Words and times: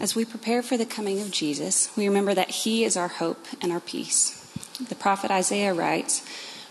As 0.00 0.16
we 0.16 0.24
prepare 0.24 0.62
for 0.62 0.76
the 0.76 0.84
coming 0.84 1.20
of 1.20 1.30
Jesus, 1.30 1.88
we 1.96 2.08
remember 2.08 2.34
that 2.34 2.50
he 2.50 2.84
is 2.84 2.96
our 2.96 3.08
hope 3.08 3.46
and 3.60 3.70
our 3.70 3.80
peace. 3.80 4.40
The 4.88 4.96
prophet 4.96 5.30
Isaiah 5.30 5.72
writes, 5.72 6.20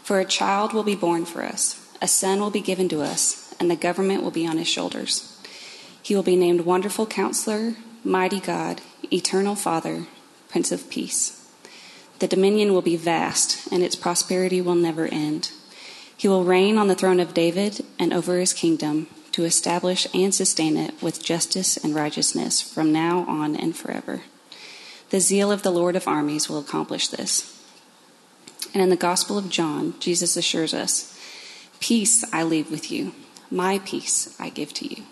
For 0.03 0.19
a 0.19 0.25
child 0.25 0.73
will 0.73 0.83
be 0.83 0.95
born 0.95 1.25
for 1.25 1.41
us, 1.41 1.79
a 2.01 2.07
son 2.07 2.41
will 2.41 2.51
be 2.51 2.61
given 2.61 2.89
to 2.89 3.01
us, 3.01 3.55
and 3.59 3.71
the 3.71 3.77
government 3.77 4.23
will 4.23 4.31
be 4.31 4.45
on 4.45 4.57
his 4.57 4.67
shoulders. 4.67 5.41
He 6.01 6.15
will 6.15 6.23
be 6.23 6.35
named 6.35 6.61
Wonderful 6.61 7.07
Counselor, 7.07 7.75
Mighty 8.03 8.41
God, 8.41 8.81
Eternal 9.11 9.55
Father, 9.55 10.05
Prince 10.49 10.73
of 10.73 10.89
Peace. 10.89 11.49
The 12.19 12.27
dominion 12.27 12.73
will 12.73 12.81
be 12.81 12.97
vast, 12.97 13.71
and 13.71 13.83
its 13.83 13.95
prosperity 13.95 14.61
will 14.61 14.75
never 14.75 15.07
end. 15.07 15.51
He 16.15 16.27
will 16.27 16.43
reign 16.43 16.77
on 16.77 16.89
the 16.89 16.95
throne 16.95 17.21
of 17.21 17.33
David 17.33 17.85
and 17.97 18.13
over 18.13 18.37
his 18.37 18.53
kingdom 18.53 19.07
to 19.33 19.43
establish 19.43 20.07
and 20.13 20.33
sustain 20.33 20.77
it 20.77 21.01
with 21.01 21.23
justice 21.23 21.75
and 21.75 21.93
righteousness 21.93 22.61
from 22.61 22.93
now 22.93 23.25
on 23.27 23.55
and 23.55 23.75
forever. 23.75 24.21
The 25.09 25.19
zeal 25.19 25.51
of 25.51 25.63
the 25.63 25.71
Lord 25.71 25.95
of 25.95 26.07
armies 26.07 26.47
will 26.47 26.59
accomplish 26.59 27.07
this. 27.07 27.49
And 28.73 28.81
in 28.81 28.89
the 28.89 28.95
Gospel 28.95 29.37
of 29.37 29.49
John, 29.49 29.95
Jesus 29.99 30.37
assures 30.37 30.73
us 30.73 31.09
Peace 31.79 32.23
I 32.31 32.43
leave 32.43 32.71
with 32.71 32.91
you, 32.91 33.13
my 33.51 33.79
peace 33.79 34.35
I 34.39 34.49
give 34.49 34.73
to 34.75 34.87
you. 34.87 35.03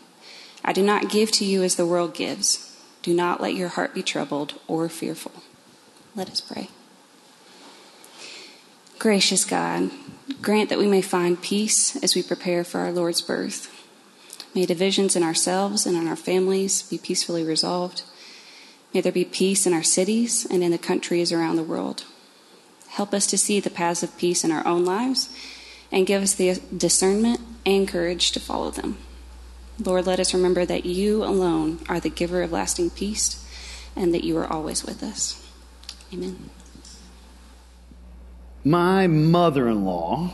I 0.63 0.71
do 0.71 0.83
not 0.83 1.09
give 1.09 1.31
to 1.33 1.45
you 1.45 1.63
as 1.63 1.75
the 1.75 1.85
world 1.85 2.13
gives. 2.13 2.79
Do 3.01 3.13
not 3.13 3.41
let 3.41 3.55
your 3.55 3.69
heart 3.69 3.93
be 3.93 4.03
troubled 4.03 4.59
or 4.67 4.87
fearful. 4.87 5.43
Let 6.15 6.29
us 6.29 6.41
pray. 6.41 6.69
Gracious 8.99 9.45
God, 9.45 9.89
grant 10.41 10.69
that 10.69 10.77
we 10.77 10.87
may 10.87 11.01
find 11.01 11.41
peace 11.41 11.95
as 12.03 12.15
we 12.15 12.21
prepare 12.21 12.63
for 12.63 12.79
our 12.79 12.91
Lord's 12.91 13.21
birth. 13.21 13.80
May 14.53 14.65
divisions 14.65 15.15
in 15.15 15.23
ourselves 15.23 15.85
and 15.85 15.95
in 15.95 16.07
our 16.07 16.15
families 16.15 16.81
be 16.83 16.97
peacefully 16.97 17.43
resolved. 17.43 18.03
May 18.93 19.01
there 19.01 19.11
be 19.11 19.23
peace 19.23 19.65
in 19.65 19.73
our 19.73 19.83
cities 19.83 20.45
and 20.49 20.63
in 20.63 20.71
the 20.71 20.77
countries 20.77 21.31
around 21.31 21.55
the 21.55 21.63
world. 21.63 22.03
Help 22.89 23.13
us 23.13 23.25
to 23.27 23.37
see 23.37 23.61
the 23.61 23.69
paths 23.69 24.03
of 24.03 24.17
peace 24.17 24.43
in 24.43 24.51
our 24.51 24.65
own 24.67 24.83
lives 24.83 25.29
and 25.91 26.05
give 26.05 26.21
us 26.21 26.33
the 26.33 26.59
discernment 26.75 27.39
and 27.65 27.87
courage 27.87 28.31
to 28.31 28.39
follow 28.39 28.71
them. 28.71 28.97
Lord, 29.79 30.05
let 30.05 30.19
us 30.19 30.33
remember 30.33 30.65
that 30.65 30.85
you 30.85 31.23
alone 31.23 31.79
are 31.87 31.99
the 31.99 32.09
giver 32.09 32.41
of 32.41 32.51
lasting 32.51 32.89
peace 32.89 33.45
and 33.95 34.13
that 34.13 34.25
you 34.25 34.37
are 34.37 34.51
always 34.51 34.83
with 34.83 35.01
us. 35.01 35.41
Amen. 36.13 36.49
My 38.63 39.07
mother 39.07 39.69
in 39.69 39.85
law 39.85 40.33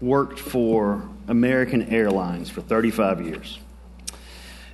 worked 0.00 0.38
for 0.38 1.08
American 1.28 1.82
Airlines 1.82 2.50
for 2.50 2.60
35 2.60 3.26
years. 3.26 3.58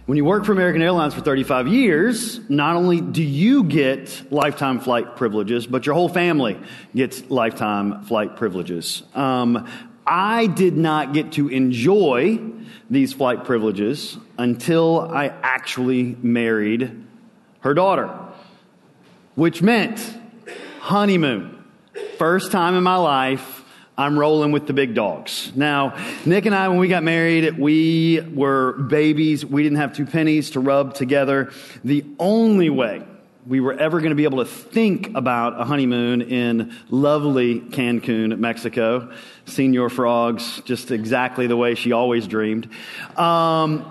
When 0.06 0.18
you 0.18 0.24
work 0.24 0.44
for 0.44 0.52
American 0.52 0.82
Airlines 0.82 1.14
for 1.14 1.22
35 1.22 1.66
years, 1.68 2.38
not 2.50 2.76
only 2.76 3.00
do 3.00 3.22
you 3.22 3.64
get 3.64 4.30
lifetime 4.30 4.80
flight 4.80 5.16
privileges, 5.16 5.66
but 5.66 5.86
your 5.86 5.94
whole 5.94 6.10
family 6.10 6.60
gets 6.94 7.30
lifetime 7.30 8.02
flight 8.04 8.36
privileges. 8.36 9.02
Um, 9.14 9.66
I 10.06 10.46
did 10.46 10.76
not 10.76 11.14
get 11.14 11.32
to 11.32 11.48
enjoy 11.48 12.38
these 12.90 13.14
flight 13.14 13.44
privileges 13.44 14.18
until 14.36 15.00
I 15.00 15.28
actually 15.42 16.16
married 16.20 17.04
her 17.60 17.72
daughter, 17.72 18.14
which 19.36 19.62
meant 19.62 20.18
honeymoon. 20.80 21.64
First 22.18 22.52
time 22.52 22.74
in 22.74 22.82
my 22.82 22.96
life 22.96 23.53
I'm 23.96 24.18
rolling 24.18 24.50
with 24.50 24.66
the 24.66 24.72
big 24.72 24.94
dogs. 24.94 25.52
Now, 25.54 25.96
Nick 26.26 26.46
and 26.46 26.54
I, 26.54 26.68
when 26.68 26.78
we 26.78 26.88
got 26.88 27.04
married, 27.04 27.56
we 27.56 28.20
were 28.20 28.72
babies. 28.72 29.46
We 29.46 29.62
didn't 29.62 29.78
have 29.78 29.92
two 29.92 30.04
pennies 30.04 30.50
to 30.50 30.60
rub 30.60 30.94
together. 30.94 31.52
The 31.84 32.04
only 32.18 32.70
way 32.70 33.04
we 33.46 33.60
were 33.60 33.74
ever 33.74 34.00
going 34.00 34.10
to 34.10 34.16
be 34.16 34.24
able 34.24 34.38
to 34.38 34.50
think 34.50 35.14
about 35.14 35.60
a 35.60 35.64
honeymoon 35.64 36.22
in 36.22 36.74
lovely 36.90 37.60
Cancun, 37.60 38.36
Mexico, 38.38 39.12
Senor 39.44 39.90
Frogs, 39.90 40.60
just 40.64 40.90
exactly 40.90 41.46
the 41.46 41.56
way 41.56 41.74
she 41.74 41.92
always 41.92 42.26
dreamed. 42.26 42.68
Um, 43.16 43.90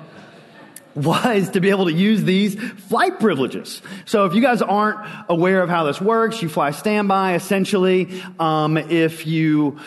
was 0.96 1.50
to 1.52 1.59
be 1.59 1.70
able 1.70 1.86
to 1.86 1.94
use 1.94 2.24
these 2.24 2.56
flight 2.56 3.20
privileges. 3.20 3.81
So 4.06 4.26
if 4.26 4.34
you 4.34 4.42
guys 4.42 4.62
aren't 4.62 5.00
aware 5.28 5.62
of 5.62 5.70
how 5.70 5.84
this 5.86 6.00
works, 6.00 6.42
you 6.42 6.50
fly 6.50 6.72
standby 6.72 7.36
essentially. 7.36 8.22
Um, 8.40 8.78
if 8.78 9.26
you 9.26 9.80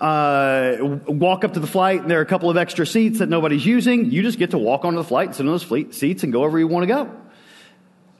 uh, 0.00 0.76
walk 1.06 1.44
up 1.44 1.54
to 1.54 1.60
the 1.60 1.66
flight 1.66 2.02
and 2.02 2.10
there 2.10 2.18
are 2.18 2.22
a 2.22 2.26
couple 2.26 2.50
of 2.50 2.56
extra 2.56 2.86
seats 2.86 3.18
that 3.20 3.28
nobody's 3.28 3.64
using, 3.64 4.10
you 4.10 4.22
just 4.22 4.38
get 4.38 4.50
to 4.50 4.58
walk 4.58 4.84
onto 4.84 4.98
the 4.98 5.04
flight 5.04 5.34
sit 5.34 5.40
in 5.40 5.46
those 5.46 5.62
fleet 5.62 5.94
seats 5.94 6.22
and 6.22 6.32
go 6.32 6.40
wherever 6.40 6.58
you 6.58 6.68
want 6.68 6.82
to 6.84 6.88
go. 6.88 7.10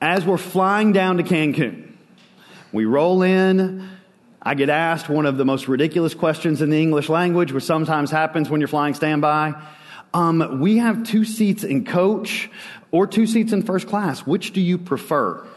As 0.01 0.25
we're 0.25 0.39
flying 0.39 0.93
down 0.93 1.17
to 1.17 1.25
Cancun, 1.25 1.93
we 2.73 2.85
roll 2.85 3.23
in. 3.23 3.89
I 4.41 4.55
get 4.55 4.71
asked 4.71 5.09
one 5.09 5.27
of 5.27 5.37
the 5.37 5.45
most 5.45 5.67
ridiculous 5.67 6.15
questions 6.15 6.63
in 6.63 6.71
the 6.71 6.81
English 6.81 7.09
language, 7.09 7.51
which 7.51 7.65
sometimes 7.65 8.11
happens 8.11 8.49
when 8.49 8.61
you're 8.61 8.69
flying 8.69 8.95
standby. 8.95 9.55
Um, 10.15 10.61
we 10.61 10.79
have 10.79 11.05
two 11.05 11.25
seats 11.25 11.65
in 11.65 11.85
coach 11.85 12.51
or 12.91 13.07
two 13.07 13.27
seats 13.27 13.53
in 13.53 13.63
first 13.63 13.87
class. 13.87 14.21
Which 14.21 14.53
do 14.53 14.61
you 14.61 14.79
prefer? 14.79 15.47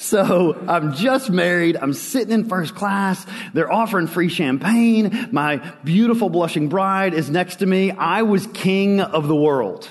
So 0.00 0.56
I'm 0.68 0.94
just 0.94 1.28
married. 1.28 1.76
I'm 1.76 1.92
sitting 1.92 2.32
in 2.32 2.48
first 2.48 2.76
class. 2.76 3.26
They're 3.52 3.70
offering 3.70 4.06
free 4.06 4.28
champagne. 4.28 5.28
My 5.32 5.56
beautiful 5.82 6.28
blushing 6.28 6.68
bride 6.68 7.14
is 7.14 7.28
next 7.28 7.56
to 7.56 7.66
me. 7.66 7.90
I 7.90 8.22
was 8.22 8.46
king 8.54 9.00
of 9.00 9.26
the 9.26 9.34
world. 9.34 9.90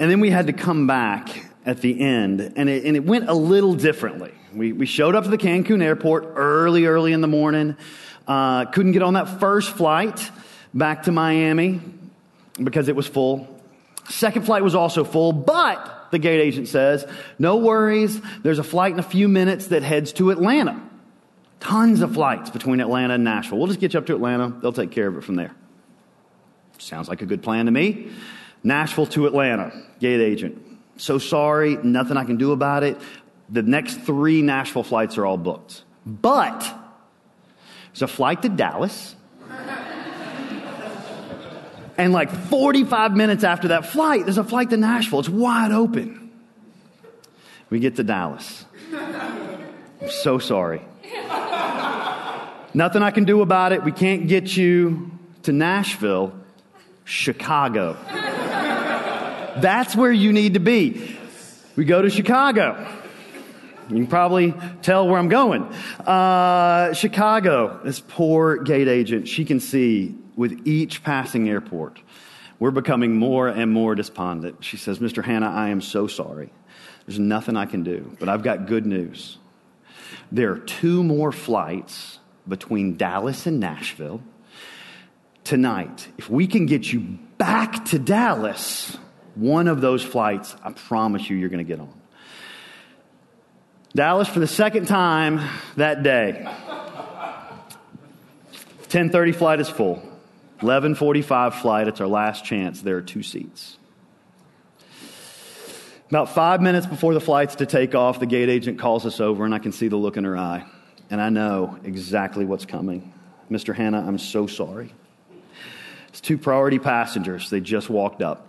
And 0.00 0.10
then 0.10 0.18
we 0.18 0.30
had 0.30 0.48
to 0.48 0.52
come 0.52 0.88
back 0.88 1.28
at 1.64 1.80
the 1.80 2.00
end, 2.00 2.40
and 2.56 2.68
it, 2.68 2.84
and 2.84 2.96
it 2.96 3.04
went 3.04 3.28
a 3.28 3.34
little 3.34 3.74
differently. 3.74 4.32
We, 4.52 4.72
we 4.72 4.86
showed 4.86 5.14
up 5.14 5.24
to 5.24 5.30
the 5.30 5.38
Cancun 5.38 5.82
airport 5.82 6.32
early, 6.34 6.86
early 6.86 7.12
in 7.12 7.20
the 7.20 7.28
morning. 7.28 7.76
Uh, 8.26 8.64
couldn't 8.66 8.92
get 8.92 9.02
on 9.02 9.14
that 9.14 9.40
first 9.40 9.70
flight 9.70 10.30
back 10.72 11.04
to 11.04 11.12
Miami 11.12 11.80
because 12.62 12.88
it 12.88 12.96
was 12.96 13.06
full. 13.06 13.48
Second 14.08 14.44
flight 14.46 14.62
was 14.62 14.74
also 14.74 15.04
full, 15.04 15.32
but 15.32 16.08
the 16.10 16.18
gate 16.18 16.40
agent 16.40 16.68
says, 16.68 17.06
no 17.38 17.56
worries. 17.56 18.20
There's 18.42 18.58
a 18.58 18.64
flight 18.64 18.92
in 18.92 18.98
a 18.98 19.04
few 19.04 19.28
minutes 19.28 19.68
that 19.68 19.82
heads 19.82 20.12
to 20.14 20.30
Atlanta. 20.30 20.80
Tons 21.60 22.02
of 22.02 22.12
flights 22.14 22.50
between 22.50 22.80
Atlanta 22.80 23.14
and 23.14 23.24
Nashville. 23.24 23.58
We'll 23.58 23.68
just 23.68 23.80
get 23.80 23.94
you 23.94 23.98
up 23.98 24.06
to 24.06 24.14
Atlanta. 24.14 24.54
They'll 24.60 24.72
take 24.72 24.90
care 24.90 25.08
of 25.08 25.16
it 25.16 25.24
from 25.24 25.36
there. 25.36 25.54
Sounds 26.78 27.08
like 27.08 27.22
a 27.22 27.26
good 27.26 27.42
plan 27.42 27.66
to 27.66 27.72
me. 27.72 28.10
Nashville 28.62 29.06
to 29.06 29.26
Atlanta, 29.26 29.72
gate 30.00 30.20
agent. 30.20 30.60
So 30.96 31.18
sorry, 31.18 31.76
nothing 31.76 32.16
I 32.16 32.24
can 32.24 32.36
do 32.36 32.52
about 32.52 32.82
it. 32.82 32.98
The 33.48 33.62
next 33.62 34.00
three 34.00 34.42
Nashville 34.42 34.82
flights 34.82 35.18
are 35.18 35.26
all 35.26 35.36
booked. 35.36 35.82
But 36.06 36.62
there's 37.94 38.02
a 38.02 38.08
flight 38.08 38.42
to 38.42 38.48
Dallas. 38.48 39.14
and 41.96 42.12
like 42.12 42.28
45 42.28 43.16
minutes 43.16 43.44
after 43.44 43.68
that 43.68 43.86
flight, 43.86 44.24
there's 44.24 44.36
a 44.36 44.42
flight 44.42 44.70
to 44.70 44.76
Nashville. 44.76 45.20
It's 45.20 45.28
wide 45.28 45.70
open. 45.70 46.32
We 47.70 47.78
get 47.78 47.94
to 47.96 48.02
Dallas. 48.02 48.64
I'm 48.92 50.10
so 50.10 50.40
sorry. 50.40 50.82
Nothing 52.74 53.02
I 53.02 53.12
can 53.12 53.24
do 53.24 53.42
about 53.42 53.70
it. 53.70 53.84
We 53.84 53.92
can't 53.92 54.26
get 54.26 54.56
you 54.56 55.12
to 55.44 55.52
Nashville, 55.52 56.34
Chicago. 57.04 57.96
That's 59.60 59.94
where 59.94 60.10
you 60.10 60.32
need 60.32 60.54
to 60.54 60.60
be. 60.60 61.16
We 61.76 61.84
go 61.84 62.02
to 62.02 62.10
Chicago. 62.10 63.03
You 63.88 63.96
can 63.96 64.06
probably 64.06 64.54
tell 64.82 65.06
where 65.06 65.18
I'm 65.18 65.28
going. 65.28 65.64
Uh, 65.64 66.92
Chicago, 66.94 67.80
this 67.84 68.00
poor 68.00 68.56
gate 68.56 68.88
agent, 68.88 69.28
she 69.28 69.44
can 69.44 69.60
see 69.60 70.16
with 70.36 70.66
each 70.66 71.02
passing 71.02 71.48
airport, 71.48 72.00
we're 72.58 72.70
becoming 72.70 73.16
more 73.16 73.48
and 73.48 73.70
more 73.72 73.94
despondent. 73.94 74.64
She 74.64 74.76
says, 74.76 74.98
Mr. 74.98 75.24
Hanna, 75.24 75.50
I 75.50 75.68
am 75.68 75.80
so 75.80 76.06
sorry. 76.06 76.50
There's 77.06 77.18
nothing 77.18 77.56
I 77.56 77.66
can 77.66 77.82
do, 77.82 78.16
but 78.18 78.28
I've 78.28 78.42
got 78.42 78.66
good 78.66 78.86
news. 78.86 79.38
There 80.32 80.52
are 80.52 80.58
two 80.58 81.04
more 81.04 81.32
flights 81.32 82.18
between 82.48 82.96
Dallas 82.96 83.46
and 83.46 83.60
Nashville 83.60 84.22
tonight. 85.44 86.08
If 86.18 86.30
we 86.30 86.46
can 86.46 86.66
get 86.66 86.90
you 86.92 87.00
back 87.38 87.84
to 87.86 87.98
Dallas, 87.98 88.96
one 89.34 89.68
of 89.68 89.80
those 89.80 90.02
flights, 90.02 90.56
I 90.64 90.72
promise 90.72 91.28
you, 91.28 91.36
you're 91.36 91.50
going 91.50 91.64
to 91.64 91.70
get 91.70 91.80
on. 91.80 91.92
Dallas 93.96 94.26
for 94.28 94.40
the 94.40 94.48
second 94.48 94.86
time 94.86 95.40
that 95.76 96.02
day. 96.02 96.48
10:30 98.88 99.32
flight 99.32 99.60
is 99.60 99.68
full. 99.68 100.02
11:45 100.60 101.54
flight, 101.54 101.86
it's 101.86 102.00
our 102.00 102.08
last 102.08 102.44
chance. 102.44 102.82
There 102.82 102.96
are 102.96 103.02
two 103.02 103.22
seats. 103.22 103.78
About 106.10 106.28
5 106.28 106.60
minutes 106.60 106.86
before 106.86 107.14
the 107.14 107.20
flight's 107.20 107.54
to 107.56 107.66
take 107.66 107.94
off, 107.94 108.18
the 108.18 108.26
gate 108.26 108.48
agent 108.48 108.80
calls 108.80 109.06
us 109.06 109.20
over 109.20 109.44
and 109.44 109.54
I 109.54 109.60
can 109.60 109.70
see 109.70 109.86
the 109.86 109.96
look 109.96 110.16
in 110.16 110.24
her 110.24 110.36
eye. 110.36 110.64
And 111.08 111.20
I 111.20 111.28
know 111.28 111.78
exactly 111.84 112.44
what's 112.44 112.66
coming. 112.66 113.12
Mr. 113.48 113.76
Hanna, 113.76 114.04
I'm 114.04 114.18
so 114.18 114.48
sorry. 114.48 114.92
It's 116.08 116.20
two 116.20 116.38
priority 116.38 116.80
passengers. 116.80 117.48
They 117.48 117.60
just 117.60 117.88
walked 117.88 118.22
up. 118.22 118.48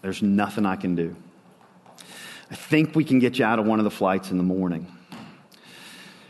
There's 0.00 0.22
nothing 0.22 0.64
I 0.64 0.76
can 0.76 0.94
do. 0.94 1.14
I 2.52 2.54
think 2.54 2.94
we 2.94 3.02
can 3.02 3.18
get 3.18 3.38
you 3.38 3.46
out 3.46 3.58
of 3.58 3.64
one 3.64 3.80
of 3.80 3.84
the 3.84 3.90
flights 3.90 4.30
in 4.30 4.36
the 4.36 4.44
morning. 4.44 4.86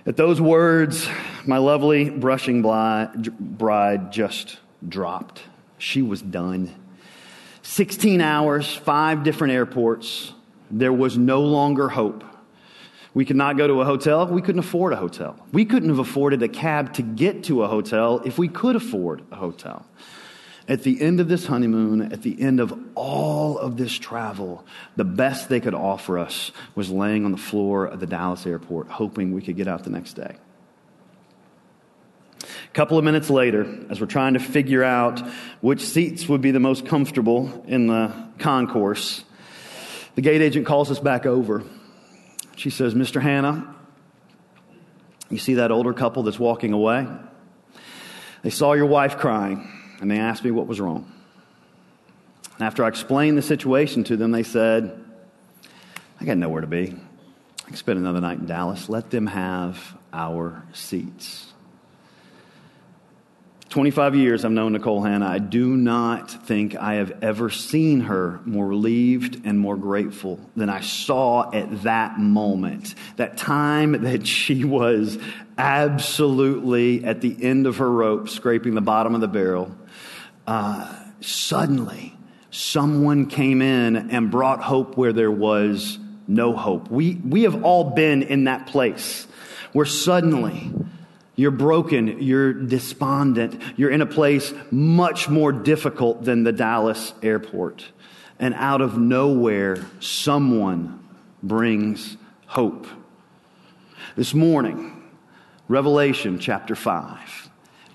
At 0.06 0.16
those 0.16 0.40
words, 0.40 1.08
my 1.46 1.58
lovely 1.58 2.10
brushing 2.10 2.62
bride 2.62 4.12
just 4.12 4.60
dropped. 4.88 5.42
She 5.78 6.00
was 6.00 6.22
done. 6.22 6.72
16 7.62 8.20
hours, 8.20 8.72
five 8.72 9.24
different 9.24 9.54
airports. 9.54 10.32
There 10.70 10.92
was 10.92 11.18
no 11.18 11.40
longer 11.42 11.88
hope. 11.88 12.22
We 13.14 13.24
could 13.24 13.34
not 13.34 13.56
go 13.56 13.66
to 13.66 13.80
a 13.80 13.84
hotel. 13.84 14.24
We 14.28 14.42
couldn't 14.42 14.60
afford 14.60 14.92
a 14.92 14.96
hotel. 14.96 15.44
We 15.50 15.64
couldn't 15.64 15.88
have 15.88 15.98
afforded 15.98 16.40
a 16.44 16.48
cab 16.48 16.94
to 16.94 17.02
get 17.02 17.42
to 17.44 17.64
a 17.64 17.68
hotel 17.68 18.22
if 18.24 18.38
we 18.38 18.46
could 18.46 18.76
afford 18.76 19.24
a 19.32 19.36
hotel. 19.36 19.84
At 20.72 20.84
the 20.84 21.02
end 21.02 21.20
of 21.20 21.28
this 21.28 21.44
honeymoon, 21.44 22.12
at 22.12 22.22
the 22.22 22.40
end 22.40 22.58
of 22.58 22.72
all 22.94 23.58
of 23.58 23.76
this 23.76 23.92
travel, 23.92 24.64
the 24.96 25.04
best 25.04 25.50
they 25.50 25.60
could 25.60 25.74
offer 25.74 26.18
us 26.18 26.50
was 26.74 26.88
laying 26.88 27.26
on 27.26 27.30
the 27.30 27.36
floor 27.36 27.84
of 27.84 28.00
the 28.00 28.06
Dallas 28.06 28.46
airport, 28.46 28.88
hoping 28.88 29.34
we 29.34 29.42
could 29.42 29.54
get 29.54 29.68
out 29.68 29.84
the 29.84 29.90
next 29.90 30.14
day. 30.14 30.34
A 32.42 32.72
couple 32.72 32.96
of 32.96 33.04
minutes 33.04 33.28
later, 33.28 33.66
as 33.90 34.00
we're 34.00 34.06
trying 34.06 34.32
to 34.32 34.40
figure 34.40 34.82
out 34.82 35.20
which 35.60 35.82
seats 35.82 36.26
would 36.26 36.40
be 36.40 36.52
the 36.52 36.58
most 36.58 36.86
comfortable 36.86 37.62
in 37.68 37.88
the 37.88 38.10
concourse, 38.38 39.24
the 40.14 40.22
gate 40.22 40.40
agent 40.40 40.64
calls 40.64 40.90
us 40.90 40.98
back 40.98 41.26
over. 41.26 41.64
She 42.56 42.70
says, 42.70 42.94
Mr. 42.94 43.20
Hanna, 43.20 43.76
you 45.28 45.36
see 45.36 45.52
that 45.56 45.70
older 45.70 45.92
couple 45.92 46.22
that's 46.22 46.38
walking 46.38 46.72
away? 46.72 47.06
They 48.40 48.48
saw 48.48 48.72
your 48.72 48.86
wife 48.86 49.18
crying 49.18 49.80
and 50.02 50.10
they 50.10 50.18
asked 50.18 50.42
me 50.42 50.50
what 50.50 50.66
was 50.66 50.80
wrong. 50.80 51.10
And 52.54 52.62
after 52.62 52.84
I 52.84 52.88
explained 52.88 53.38
the 53.38 53.42
situation 53.42 54.02
to 54.04 54.16
them, 54.16 54.32
they 54.32 54.42
said, 54.42 55.00
I 56.20 56.24
got 56.24 56.36
nowhere 56.36 56.60
to 56.60 56.66
be. 56.66 56.96
I 57.62 57.66
can 57.68 57.76
spend 57.76 58.00
another 58.00 58.20
night 58.20 58.40
in 58.40 58.46
Dallas. 58.46 58.88
Let 58.88 59.10
them 59.10 59.28
have 59.28 59.96
our 60.12 60.64
seats. 60.72 61.51
25 63.72 64.14
years 64.16 64.44
I've 64.44 64.52
known 64.52 64.72
Nicole 64.72 65.02
Hanna. 65.02 65.26
I 65.26 65.38
do 65.38 65.74
not 65.76 66.30
think 66.30 66.76
I 66.76 66.96
have 66.96 67.10
ever 67.22 67.48
seen 67.48 68.00
her 68.00 68.38
more 68.44 68.66
relieved 68.66 69.46
and 69.46 69.58
more 69.58 69.78
grateful 69.78 70.38
than 70.54 70.68
I 70.68 70.82
saw 70.82 71.50
at 71.50 71.82
that 71.82 72.18
moment. 72.18 72.94
That 73.16 73.38
time 73.38 74.02
that 74.02 74.26
she 74.26 74.64
was 74.64 75.18
absolutely 75.56 77.02
at 77.02 77.22
the 77.22 77.34
end 77.42 77.66
of 77.66 77.78
her 77.78 77.90
rope, 77.90 78.28
scraping 78.28 78.74
the 78.74 78.82
bottom 78.82 79.14
of 79.14 79.22
the 79.22 79.28
barrel 79.28 79.74
uh, 80.46 80.94
suddenly 81.20 82.14
someone 82.50 83.24
came 83.24 83.62
in 83.62 84.10
and 84.10 84.30
brought 84.30 84.62
hope 84.62 84.98
where 84.98 85.14
there 85.14 85.30
was 85.30 85.98
no 86.28 86.54
hope. 86.54 86.90
We, 86.90 87.14
we 87.14 87.44
have 87.44 87.64
all 87.64 87.84
been 87.84 88.22
in 88.22 88.44
that 88.44 88.66
place 88.66 89.26
where 89.72 89.86
suddenly 89.86 90.70
you're 91.36 91.50
broken, 91.50 92.22
you're 92.22 92.52
despondent, 92.52 93.60
you're 93.76 93.90
in 93.90 94.00
a 94.00 94.06
place 94.06 94.52
much 94.70 95.28
more 95.28 95.52
difficult 95.52 96.24
than 96.24 96.44
the 96.44 96.52
Dallas 96.52 97.14
airport. 97.22 97.86
And 98.38 98.54
out 98.54 98.80
of 98.80 98.98
nowhere, 98.98 99.84
someone 100.00 101.06
brings 101.42 102.16
hope. 102.46 102.86
This 104.16 104.34
morning, 104.34 105.02
Revelation 105.68 106.38
chapter 106.38 106.74
5 106.74 107.42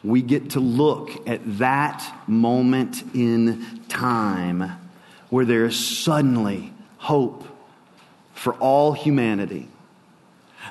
we 0.04 0.22
get 0.22 0.52
to 0.52 0.60
look 0.60 1.28
at 1.28 1.42
that 1.58 2.16
moment 2.28 3.04
in 3.14 3.66
time 3.90 4.72
where 5.30 5.46
there 5.46 5.66
is 5.66 5.78
suddenly 5.78 6.74
hope 6.98 7.46
for 8.34 8.54
all 8.56 8.94
humanity. 8.94 9.68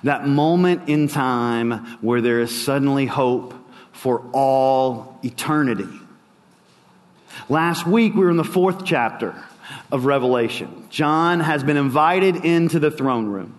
That 0.03 0.27
moment 0.27 0.89
in 0.89 1.09
time 1.09 1.99
where 2.01 2.21
there 2.21 2.41
is 2.41 2.65
suddenly 2.65 3.07
hope 3.07 3.55
for 3.93 4.23
all 4.33 5.19
eternity. 5.23 5.89
Last 7.49 7.87
week 7.87 8.15
we 8.15 8.21
were 8.21 8.31
in 8.31 8.37
the 8.37 8.45
fourth 8.45 8.85
chapter 8.85 9.35
of 9.91 10.05
Revelation. 10.05 10.87
John 10.91 11.41
has 11.41 11.65
been 11.65 11.77
invited 11.77 12.45
into 12.45 12.79
the 12.79 12.91
throne 12.91 13.27
room. 13.27 13.59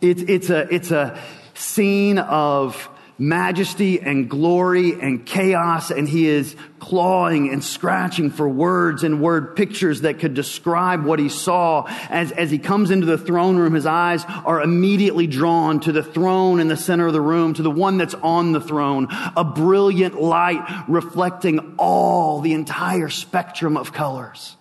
It's, 0.00 0.22
it's, 0.22 0.50
a, 0.50 0.72
it's 0.72 0.90
a 0.90 1.20
scene 1.54 2.18
of 2.18 2.88
majesty 3.18 4.00
and 4.00 4.28
glory 4.28 4.92
and 4.92 5.24
chaos, 5.24 5.90
and 5.90 6.08
he 6.08 6.28
is 6.28 6.56
clawing 6.78 7.50
and 7.50 7.64
scratching 7.64 8.30
for 8.30 8.48
words 8.48 9.02
and 9.02 9.22
word 9.22 9.56
pictures 9.56 10.02
that 10.02 10.18
could 10.18 10.34
describe 10.34 11.04
what 11.04 11.18
he 11.18 11.28
saw. 11.28 11.84
As, 12.10 12.32
as 12.32 12.50
he 12.50 12.58
comes 12.58 12.90
into 12.90 13.06
the 13.06 13.18
throne 13.18 13.56
room, 13.56 13.74
his 13.74 13.86
eyes 13.86 14.24
are 14.44 14.60
immediately 14.60 15.26
drawn 15.26 15.80
to 15.80 15.92
the 15.92 16.02
throne 16.02 16.60
in 16.60 16.68
the 16.68 16.76
center 16.76 17.06
of 17.06 17.12
the 17.12 17.20
room, 17.20 17.54
to 17.54 17.62
the 17.62 17.70
one 17.70 17.96
that's 17.96 18.14
on 18.14 18.52
the 18.52 18.60
throne, 18.60 19.08
a 19.36 19.44
brilliant 19.44 20.20
light 20.20 20.84
reflecting 20.88 21.74
all 21.78 22.40
the 22.40 22.52
entire 22.52 23.08
spectrum 23.08 23.76
of 23.76 23.92
colors. 23.92 24.55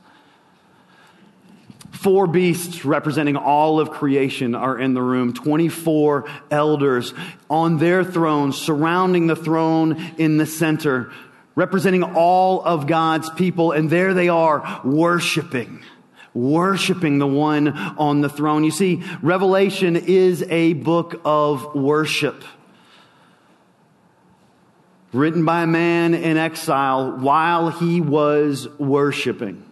Four 1.95 2.27
beasts 2.27 2.83
representing 2.83 3.37
all 3.37 3.79
of 3.79 3.89
creation 3.89 4.53
are 4.53 4.77
in 4.77 4.93
the 4.93 5.01
room. 5.01 5.33
24 5.33 6.25
elders 6.51 7.13
on 7.49 7.77
their 7.77 8.03
thrones, 8.03 8.57
surrounding 8.57 9.27
the 9.27 9.35
throne 9.35 10.13
in 10.17 10.37
the 10.37 10.45
center, 10.45 11.11
representing 11.55 12.03
all 12.03 12.61
of 12.63 12.85
God's 12.85 13.29
people. 13.29 13.71
And 13.71 13.89
there 13.89 14.13
they 14.13 14.29
are 14.29 14.81
worshiping 14.83 15.83
worshiping 16.33 17.17
the 17.17 17.25
one 17.25 17.69
on 17.69 18.19
the 18.19 18.27
throne. 18.27 18.65
You 18.65 18.71
see, 18.71 19.01
Revelation 19.21 19.95
is 19.95 20.43
a 20.43 20.73
book 20.73 21.21
of 21.23 21.75
worship. 21.75 22.43
Written 25.13 25.45
by 25.45 25.63
a 25.63 25.67
man 25.67 26.13
in 26.13 26.35
exile 26.35 27.13
while 27.13 27.69
he 27.69 28.01
was 28.01 28.67
worshiping 28.77 29.64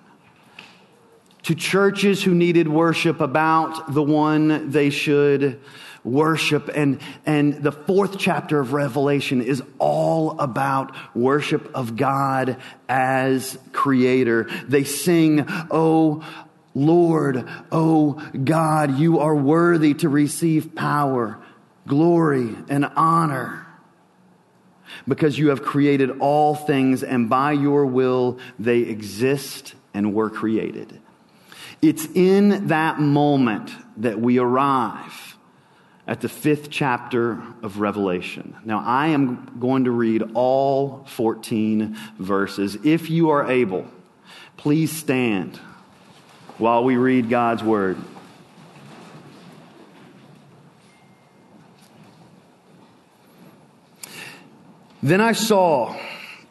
to 1.43 1.55
churches 1.55 2.23
who 2.23 2.33
needed 2.33 2.67
worship 2.67 3.19
about 3.21 3.93
the 3.93 4.03
one 4.03 4.71
they 4.71 4.89
should 4.89 5.59
worship. 6.03 6.69
And, 6.73 6.99
and 7.25 7.61
the 7.63 7.71
fourth 7.71 8.17
chapter 8.17 8.59
of 8.59 8.73
Revelation 8.73 9.41
is 9.41 9.61
all 9.79 10.39
about 10.39 10.95
worship 11.15 11.73
of 11.75 11.95
God 11.95 12.57
as 12.87 13.57
creator. 13.71 14.49
They 14.67 14.83
sing, 14.83 15.45
Oh, 15.71 16.25
Lord, 16.75 17.47
oh 17.71 18.13
God, 18.43 18.97
you 18.97 19.19
are 19.19 19.35
worthy 19.35 19.93
to 19.95 20.09
receive 20.09 20.73
power, 20.73 21.39
glory, 21.87 22.55
and 22.67 22.85
honor 22.95 23.67
because 25.07 25.37
you 25.37 25.49
have 25.49 25.63
created 25.63 26.19
all 26.19 26.55
things 26.55 27.03
and 27.03 27.29
by 27.29 27.51
your 27.51 27.85
will 27.85 28.39
they 28.57 28.79
exist 28.79 29.75
and 29.93 30.13
were 30.13 30.29
created. 30.29 30.99
It's 31.83 32.07
in 32.15 32.67
that 32.69 33.01
moment 33.01 33.69
that 33.97 34.17
we 34.17 34.39
arrive 34.39 35.35
at 36.07 36.21
the 36.21 36.29
fifth 36.29 36.69
chapter 36.69 37.43
of 37.61 37.79
Revelation. 37.79 38.55
Now, 38.63 38.81
I 38.85 39.07
am 39.07 39.57
going 39.59 39.83
to 39.83 39.91
read 39.91 40.23
all 40.33 41.03
14 41.07 41.97
verses. 42.17 42.77
If 42.85 43.09
you 43.09 43.31
are 43.31 43.51
able, 43.51 43.85
please 44.55 44.93
stand 44.93 45.57
while 46.57 46.85
we 46.85 46.95
read 46.95 47.29
God's 47.29 47.61
word. 47.61 47.97
Then 55.01 55.19
I 55.19 55.33
saw 55.33 55.97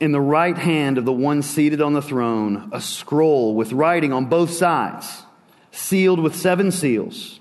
in 0.02 0.10
the 0.10 0.20
right 0.20 0.58
hand 0.58 0.98
of 0.98 1.04
the 1.04 1.12
one 1.12 1.42
seated 1.42 1.80
on 1.80 1.92
the 1.92 2.02
throne 2.02 2.68
a 2.72 2.80
scroll 2.80 3.54
with 3.54 3.72
writing 3.72 4.12
on 4.12 4.26
both 4.26 4.50
sides 4.50 5.22
sealed 5.70 6.18
with 6.18 6.34
seven 6.34 6.72
seals. 6.72 7.38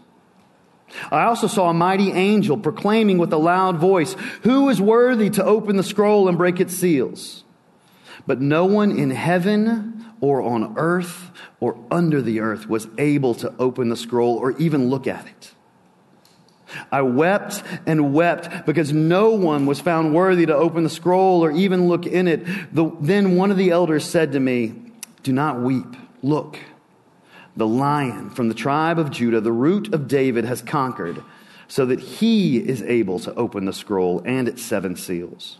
I 1.12 1.24
also 1.24 1.48
saw 1.48 1.72
a 1.72 1.74
mighty 1.74 2.12
angel 2.12 2.58
proclaiming 2.58 3.18
with 3.18 3.34
a 3.34 3.38
loud 3.38 3.78
voice, 3.78 4.16
Who 4.44 4.70
is 4.70 4.80
worthy 4.80 5.32
to 5.32 5.44
open 5.44 5.76
the 5.76 5.84
scroll 5.84 6.28
and 6.28 6.38
break 6.38 6.60
its 6.60 6.76
seals? 6.76 7.44
But 8.28 8.42
no 8.42 8.66
one 8.66 8.92
in 8.92 9.10
heaven 9.10 10.06
or 10.20 10.44
on 10.44 10.76
earth 10.78 11.32
or 11.60 11.84
under 11.90 12.22
the 12.22 12.42
earth 12.42 12.70
was 12.70 12.88
able 13.00 13.34
to 13.36 13.52
open 13.58 13.90
the 13.90 13.98
scroll 13.98 14.38
or 14.38 14.52
even 14.60 14.92
look 14.92 15.08
at 15.08 15.26
it. 15.26 15.56
I 16.92 17.02
wept 17.02 17.64
and 17.86 18.14
wept 18.14 18.66
because 18.66 18.94
no 18.94 19.32
one 19.32 19.66
was 19.66 19.80
found 19.80 20.14
worthy 20.14 20.46
to 20.46 20.56
open 20.56 20.84
the 20.84 20.90
scroll 20.90 21.44
or 21.44 21.52
even 21.52 21.88
look 21.88 22.06
in 22.06 22.28
it. 22.28 22.46
The, 22.74 22.92
then 23.00 23.36
one 23.36 23.52
of 23.52 23.58
the 23.58 23.72
elders 23.72 24.06
said 24.06 24.32
to 24.34 24.40
me, 24.40 24.74
Do 25.24 25.32
not 25.32 25.62
weep. 25.62 25.96
Look 26.24 26.60
the 27.56 27.68
lion 27.68 28.30
from 28.30 28.48
the 28.48 28.54
tribe 28.54 28.98
of 28.98 29.12
Judah, 29.12 29.42
the 29.42 29.52
root 29.52 29.94
of 29.94 30.08
David, 30.08 30.46
has 30.46 30.62
conquered, 30.62 31.24
so 31.68 31.86
that 31.86 32.00
he 32.00 32.58
is 32.58 32.82
able 32.84 33.20
to 33.20 33.34
open 33.36 33.66
the 33.66 33.74
scroll 33.74 34.22
and 34.26 34.48
its 34.48 34.62
seven 34.62 34.96
seals. 34.96 35.60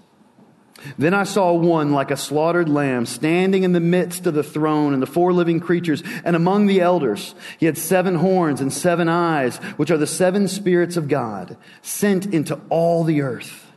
Then 0.98 1.14
I 1.14 1.24
saw 1.24 1.54
one 1.54 1.92
like 1.92 2.12
a 2.12 2.18
slaughtered 2.18 2.70
lamb 2.70 3.06
standing 3.06 3.64
in 3.64 3.74
the 3.74 3.80
midst 3.80 4.28
of 4.28 4.34
the 4.34 4.44
throne 4.44 4.94
and 4.94 5.02
the 5.02 5.08
four 5.08 5.34
living 5.34 5.60
creatures 5.60 6.04
and 6.24 6.36
among 6.36 6.68
the 6.68 6.82
elders. 6.82 7.36
He 7.60 7.66
had 7.66 7.78
seven 7.78 8.16
horns 8.16 8.62
and 8.62 8.72
seven 8.72 9.08
eyes, 9.08 9.58
which 9.78 9.92
are 9.92 9.98
the 9.98 10.08
seven 10.08 10.48
spirits 10.48 10.98
of 10.98 11.08
God, 11.08 11.58
sent 11.82 12.34
into 12.34 12.60
all 12.70 13.04
the 13.04 13.22
earth. 13.22 13.72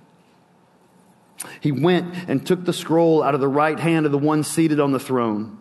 He 1.61 1.73
went 1.73 2.15
and 2.29 2.47
took 2.47 2.65
the 2.65 2.73
scroll 2.73 3.23
out 3.23 3.35
of 3.35 3.41
the 3.41 3.49
right 3.49 3.79
hand 3.79 4.07
of 4.07 4.13
the 4.13 4.19
one 4.19 4.45
seated 4.45 4.81
on 4.81 4.93
the 4.93 5.01
throne. 5.01 5.59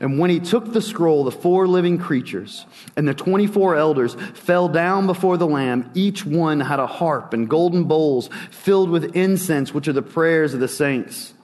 And 0.00 0.18
when 0.18 0.30
he 0.30 0.40
took 0.40 0.72
the 0.72 0.82
scroll, 0.82 1.24
the 1.24 1.30
four 1.30 1.66
living 1.66 1.98
creatures 1.98 2.66
and 2.96 3.06
the 3.06 3.14
24 3.14 3.76
elders 3.76 4.14
fell 4.34 4.68
down 4.68 5.06
before 5.06 5.36
the 5.36 5.46
Lamb. 5.46 5.90
Each 5.94 6.24
one 6.24 6.60
had 6.60 6.80
a 6.80 6.86
harp 6.86 7.32
and 7.32 7.48
golden 7.48 7.84
bowls 7.84 8.28
filled 8.50 8.90
with 8.90 9.16
incense, 9.16 9.72
which 9.72 9.88
are 9.88 9.92
the 9.92 10.02
prayers 10.02 10.54
of 10.54 10.60
the 10.60 10.68
saints. 10.68 11.34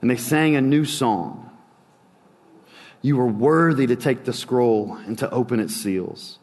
And 0.00 0.10
they 0.10 0.16
sang 0.16 0.56
a 0.56 0.60
new 0.60 0.84
song. 0.84 1.50
You 3.02 3.18
are 3.20 3.26
worthy 3.26 3.86
to 3.86 3.96
take 3.96 4.24
the 4.24 4.32
scroll 4.32 4.94
and 5.06 5.16
to 5.18 5.30
open 5.30 5.60
its 5.60 5.74
seals. 5.74 6.38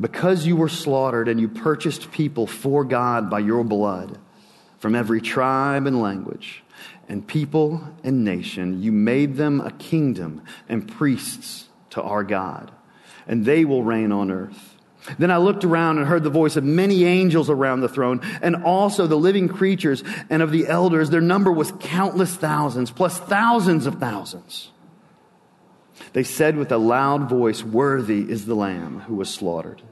Because 0.00 0.46
you 0.46 0.56
were 0.56 0.68
slaughtered 0.68 1.28
and 1.28 1.40
you 1.40 1.48
purchased 1.48 2.10
people 2.10 2.46
for 2.46 2.84
God 2.84 3.30
by 3.30 3.40
your 3.40 3.62
blood 3.62 4.18
from 4.78 4.94
every 4.94 5.20
tribe 5.20 5.86
and 5.86 6.00
language 6.00 6.64
and 7.08 7.26
people 7.26 7.82
and 8.02 8.24
nation. 8.24 8.82
You 8.82 8.92
made 8.92 9.36
them 9.36 9.60
a 9.60 9.70
kingdom 9.70 10.42
and 10.68 10.88
priests 10.88 11.68
to 11.90 12.02
our 12.02 12.24
God, 12.24 12.70
and 13.26 13.44
they 13.44 13.64
will 13.64 13.82
reign 13.82 14.12
on 14.12 14.30
earth. 14.30 14.76
Then 15.18 15.32
I 15.32 15.38
looked 15.38 15.64
around 15.64 15.98
and 15.98 16.06
heard 16.06 16.22
the 16.22 16.30
voice 16.30 16.56
of 16.56 16.62
many 16.62 17.04
angels 17.04 17.50
around 17.50 17.80
the 17.80 17.88
throne, 17.88 18.20
and 18.40 18.64
also 18.64 19.06
the 19.06 19.16
living 19.16 19.48
creatures 19.48 20.04
and 20.30 20.42
of 20.42 20.52
the 20.52 20.68
elders. 20.68 21.10
Their 21.10 21.20
number 21.20 21.50
was 21.50 21.72
countless 21.80 22.34
thousands, 22.36 22.90
plus 22.90 23.18
thousands 23.18 23.86
of 23.86 23.98
thousands. 23.98 24.70
They 26.12 26.22
said 26.22 26.56
with 26.56 26.70
a 26.70 26.78
loud 26.78 27.28
voice, 27.28 27.62
Worthy 27.62 28.30
is 28.30 28.46
the 28.46 28.54
Lamb 28.54 29.00
who 29.00 29.14
was 29.14 29.32
slaughtered, 29.32 29.82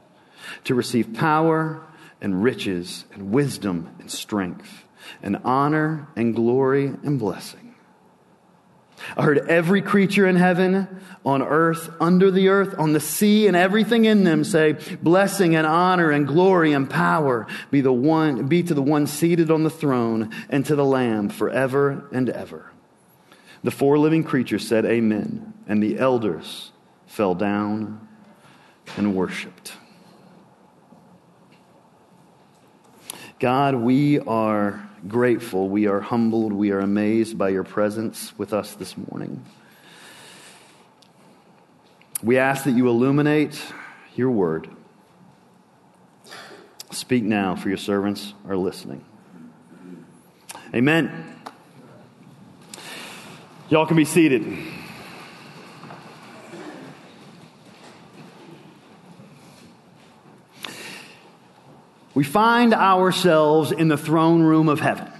to 0.64 0.74
receive 0.74 1.14
power 1.14 1.82
and 2.20 2.42
riches 2.42 3.04
and 3.12 3.32
wisdom 3.32 3.90
and 3.98 4.10
strength 4.10 4.84
and 5.22 5.40
honor 5.44 6.08
and 6.16 6.34
glory 6.34 6.86
and 6.86 7.18
blessing. 7.18 7.70
I 9.16 9.22
heard 9.22 9.38
every 9.48 9.82
creature 9.82 10.26
in 10.26 10.36
heaven, 10.36 11.00
on 11.24 11.42
earth, 11.42 11.90
under 12.00 12.30
the 12.30 12.48
earth, 12.48 12.74
on 12.78 12.92
the 12.92 13.00
sea, 13.00 13.46
and 13.46 13.56
everything 13.56 14.04
in 14.04 14.24
them 14.24 14.44
say, 14.44 14.72
Blessing 15.02 15.56
and 15.56 15.66
honor 15.66 16.10
and 16.10 16.26
glory 16.26 16.72
and 16.72 16.88
power 16.88 17.46
be, 17.70 17.80
the 17.80 17.92
one, 17.92 18.46
be 18.46 18.62
to 18.62 18.74
the 18.74 18.82
one 18.82 19.06
seated 19.06 19.50
on 19.50 19.62
the 19.62 19.70
throne 19.70 20.30
and 20.48 20.64
to 20.66 20.76
the 20.76 20.84
Lamb 20.84 21.28
forever 21.28 22.08
and 22.12 22.28
ever. 22.28 22.70
The 23.62 23.70
four 23.70 23.98
living 23.98 24.24
creatures 24.24 24.66
said, 24.66 24.84
Amen. 24.84 25.54
And 25.66 25.82
the 25.82 25.98
elders 25.98 26.72
fell 27.06 27.34
down 27.34 28.06
and 28.96 29.14
worshiped. 29.14 29.74
God, 33.40 33.74
we 33.74 34.20
are 34.20 34.86
grateful. 35.08 35.70
We 35.70 35.86
are 35.86 36.00
humbled. 36.00 36.52
We 36.52 36.72
are 36.72 36.80
amazed 36.80 37.38
by 37.38 37.48
your 37.48 37.64
presence 37.64 38.36
with 38.36 38.52
us 38.52 38.74
this 38.74 38.98
morning. 38.98 39.42
We 42.22 42.36
ask 42.36 42.64
that 42.64 42.72
you 42.72 42.86
illuminate 42.86 43.58
your 44.14 44.30
word. 44.30 44.68
Speak 46.90 47.24
now, 47.24 47.56
for 47.56 47.68
your 47.68 47.78
servants 47.78 48.34
are 48.46 48.58
listening. 48.58 49.02
Amen. 50.74 51.40
Y'all 53.70 53.86
can 53.86 53.96
be 53.96 54.04
seated. 54.04 54.44
We 62.20 62.24
find 62.24 62.74
ourselves 62.74 63.72
in 63.72 63.88
the 63.88 63.96
throne 63.96 64.42
room 64.42 64.68
of 64.68 64.78
heaven. 64.78 65.10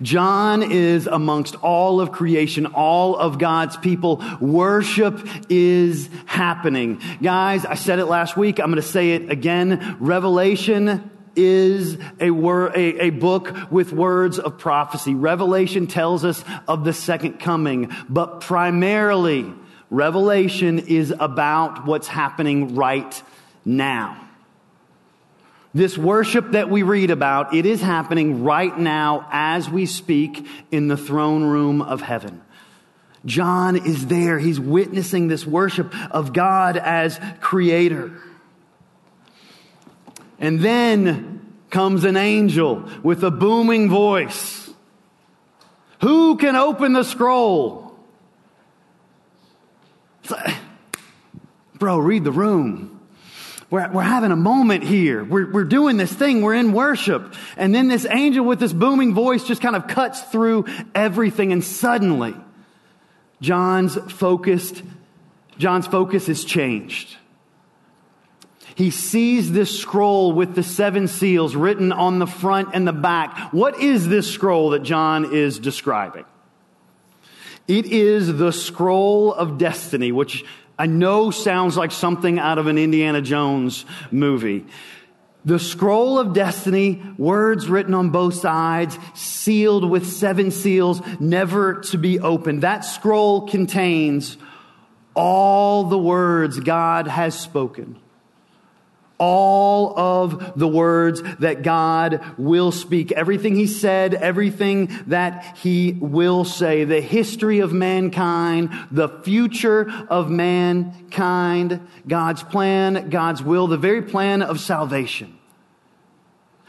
John 0.00 0.62
is 0.62 1.06
amongst 1.06 1.56
all 1.56 2.00
of 2.00 2.10
creation, 2.10 2.64
all 2.64 3.16
of 3.16 3.38
God's 3.38 3.76
people. 3.76 4.24
Worship 4.40 5.28
is 5.50 6.08
happening. 6.24 7.02
Guys, 7.22 7.66
I 7.66 7.74
said 7.74 7.98
it 7.98 8.06
last 8.06 8.34
week. 8.34 8.60
I'm 8.60 8.70
going 8.70 8.76
to 8.76 8.82
say 8.82 9.10
it 9.10 9.30
again. 9.30 9.98
Revelation 10.00 11.10
is 11.36 11.98
a, 12.18 12.30
wor- 12.30 12.72
a, 12.74 13.08
a 13.08 13.10
book 13.10 13.54
with 13.70 13.92
words 13.92 14.38
of 14.38 14.56
prophecy. 14.56 15.12
Revelation 15.12 15.86
tells 15.86 16.24
us 16.24 16.42
of 16.66 16.84
the 16.84 16.94
second 16.94 17.40
coming, 17.40 17.94
but 18.08 18.40
primarily, 18.40 19.52
Revelation 19.90 20.78
is 20.78 21.12
about 21.20 21.84
what's 21.84 22.08
happening 22.08 22.74
right 22.74 23.22
now. 23.66 24.28
This 25.72 25.96
worship 25.96 26.52
that 26.52 26.68
we 26.68 26.82
read 26.82 27.10
about, 27.10 27.54
it 27.54 27.64
is 27.64 27.80
happening 27.80 28.42
right 28.42 28.76
now 28.76 29.28
as 29.30 29.70
we 29.70 29.86
speak 29.86 30.46
in 30.70 30.88
the 30.88 30.96
throne 30.96 31.44
room 31.44 31.80
of 31.80 32.00
heaven. 32.00 32.42
John 33.24 33.76
is 33.76 34.06
there. 34.06 34.38
He's 34.38 34.58
witnessing 34.58 35.28
this 35.28 35.46
worship 35.46 35.94
of 36.10 36.32
God 36.32 36.76
as 36.76 37.20
creator. 37.40 38.12
And 40.38 40.60
then 40.60 41.54
comes 41.68 42.04
an 42.04 42.16
angel 42.16 42.88
with 43.02 43.22
a 43.22 43.30
booming 43.30 43.88
voice. 43.88 44.70
Who 46.00 46.36
can 46.36 46.56
open 46.56 46.94
the 46.94 47.04
scroll? 47.04 47.94
Bro, 51.78 51.98
read 51.98 52.24
the 52.24 52.32
room. 52.32 52.99
We're, 53.70 53.88
we're 53.92 54.02
having 54.02 54.32
a 54.32 54.36
moment 54.36 54.82
here. 54.82 55.22
We're, 55.22 55.50
we're 55.50 55.64
doing 55.64 55.96
this 55.96 56.12
thing. 56.12 56.42
We're 56.42 56.54
in 56.54 56.72
worship. 56.72 57.34
And 57.56 57.74
then 57.74 57.88
this 57.88 58.04
angel 58.04 58.44
with 58.44 58.58
this 58.58 58.72
booming 58.72 59.14
voice 59.14 59.44
just 59.44 59.62
kind 59.62 59.76
of 59.76 59.86
cuts 59.86 60.20
through 60.22 60.66
everything. 60.94 61.52
And 61.52 61.62
suddenly, 61.62 62.34
John's 63.40 63.96
focused, 64.12 64.82
John's 65.56 65.86
focus 65.86 66.28
is 66.28 66.44
changed. 66.44 67.16
He 68.74 68.90
sees 68.90 69.52
this 69.52 69.78
scroll 69.78 70.32
with 70.32 70.54
the 70.54 70.62
seven 70.62 71.06
seals 71.06 71.54
written 71.54 71.92
on 71.92 72.18
the 72.18 72.26
front 72.26 72.70
and 72.72 72.88
the 72.88 72.92
back. 72.92 73.52
What 73.52 73.78
is 73.78 74.08
this 74.08 74.30
scroll 74.30 74.70
that 74.70 74.82
John 74.82 75.34
is 75.34 75.58
describing? 75.58 76.24
It 77.68 77.86
is 77.86 78.36
the 78.36 78.52
scroll 78.52 79.32
of 79.32 79.58
destiny, 79.58 80.10
which 80.10 80.44
I 80.80 80.86
know 80.86 81.30
sounds 81.30 81.76
like 81.76 81.90
something 81.90 82.38
out 82.38 82.56
of 82.56 82.66
an 82.66 82.78
Indiana 82.78 83.20
Jones 83.20 83.84
movie. 84.10 84.64
The 85.44 85.58
scroll 85.58 86.18
of 86.18 86.32
destiny, 86.32 87.02
words 87.18 87.68
written 87.68 87.92
on 87.92 88.08
both 88.08 88.32
sides, 88.32 88.96
sealed 89.12 89.90
with 89.90 90.10
seven 90.10 90.50
seals, 90.50 91.02
never 91.20 91.82
to 91.90 91.98
be 91.98 92.18
opened. 92.18 92.62
That 92.62 92.86
scroll 92.86 93.46
contains 93.46 94.38
all 95.12 95.84
the 95.84 95.98
words 95.98 96.58
God 96.58 97.08
has 97.08 97.38
spoken 97.38 98.00
all 99.20 99.96
of 99.96 100.58
the 100.58 100.66
words 100.66 101.22
that 101.38 101.62
God 101.62 102.24
will 102.38 102.72
speak. 102.72 103.12
Everything 103.12 103.54
He 103.54 103.66
said, 103.66 104.14
everything 104.14 104.90
that 105.08 105.58
He 105.58 105.92
will 106.00 106.44
say. 106.44 106.84
The 106.84 107.02
history 107.02 107.60
of 107.60 107.72
mankind, 107.72 108.70
the 108.90 109.08
future 109.08 109.88
of 110.08 110.30
mankind, 110.30 111.86
God's 112.08 112.42
plan, 112.42 113.10
God's 113.10 113.42
will, 113.42 113.66
the 113.66 113.76
very 113.76 114.02
plan 114.02 114.42
of 114.42 114.58
salvation. 114.58 115.38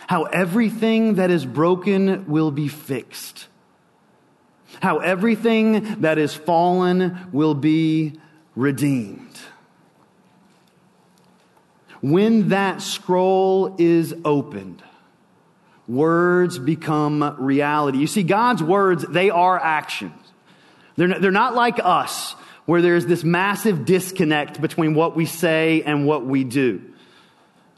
How 0.07 0.23
everything 0.25 1.15
that 1.15 1.31
is 1.31 1.45
broken 1.45 2.27
will 2.27 2.51
be 2.51 2.67
fixed. 2.67 3.47
How 4.81 4.99
everything 4.99 6.01
that 6.01 6.17
is 6.17 6.33
fallen 6.33 7.29
will 7.31 7.55
be 7.55 8.19
redeemed 8.55 9.39
when 12.01 12.49
that 12.49 12.81
scroll 12.81 13.75
is 13.77 14.13
opened, 14.25 14.83
words 15.87 16.57
become 16.57 17.35
reality. 17.39 17.99
You 17.99 18.07
see, 18.07 18.23
God's 18.23 18.63
words, 18.63 19.05
they 19.07 19.29
are 19.29 19.59
actions. 19.59 20.13
They're 20.95 21.07
not, 21.07 21.21
they're 21.21 21.31
not 21.31 21.55
like 21.55 21.79
us, 21.83 22.33
where 22.65 22.81
there's 22.81 23.05
this 23.05 23.23
massive 23.23 23.85
disconnect 23.85 24.61
between 24.61 24.93
what 24.93 25.15
we 25.15 25.25
say 25.25 25.83
and 25.83 26.05
what 26.05 26.25
we 26.25 26.43
do. 26.43 26.81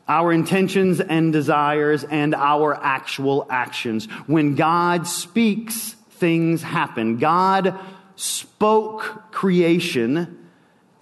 Our 0.08 0.34
intentions 0.34 1.00
and 1.00 1.32
desires 1.32 2.04
and 2.04 2.36
our 2.36 2.76
actual 2.76 3.46
actions. 3.50 4.06
When 4.28 4.56
God 4.56 5.08
speaks, 5.08 5.96
things 6.12 6.62
happen. 6.62 7.18
God 7.18 7.80
spoke 8.16 9.32
creation 9.32 10.43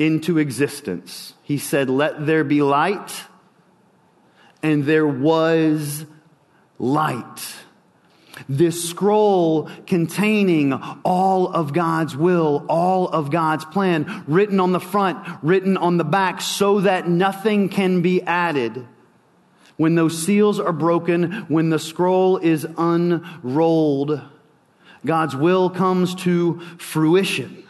into 0.01 0.39
existence. 0.39 1.33
He 1.43 1.59
said, 1.59 1.89
Let 1.89 2.25
there 2.25 2.43
be 2.43 2.63
light, 2.63 3.23
and 4.63 4.83
there 4.85 5.07
was 5.07 6.05
light. 6.79 7.55
This 8.49 8.89
scroll 8.89 9.69
containing 9.85 10.73
all 10.73 11.47
of 11.49 11.73
God's 11.73 12.17
will, 12.17 12.65
all 12.67 13.09
of 13.09 13.29
God's 13.29 13.65
plan, 13.65 14.23
written 14.25 14.59
on 14.59 14.71
the 14.71 14.79
front, 14.79 15.19
written 15.43 15.77
on 15.77 15.97
the 15.97 16.03
back, 16.03 16.41
so 16.41 16.79
that 16.81 17.07
nothing 17.07 17.69
can 17.69 18.01
be 18.01 18.23
added. 18.23 18.87
When 19.77 19.93
those 19.93 20.25
seals 20.25 20.59
are 20.59 20.73
broken, 20.73 21.31
when 21.47 21.69
the 21.69 21.79
scroll 21.79 22.37
is 22.37 22.65
unrolled, 22.77 24.21
God's 25.05 25.35
will 25.35 25.69
comes 25.69 26.15
to 26.15 26.59
fruition. 26.77 27.61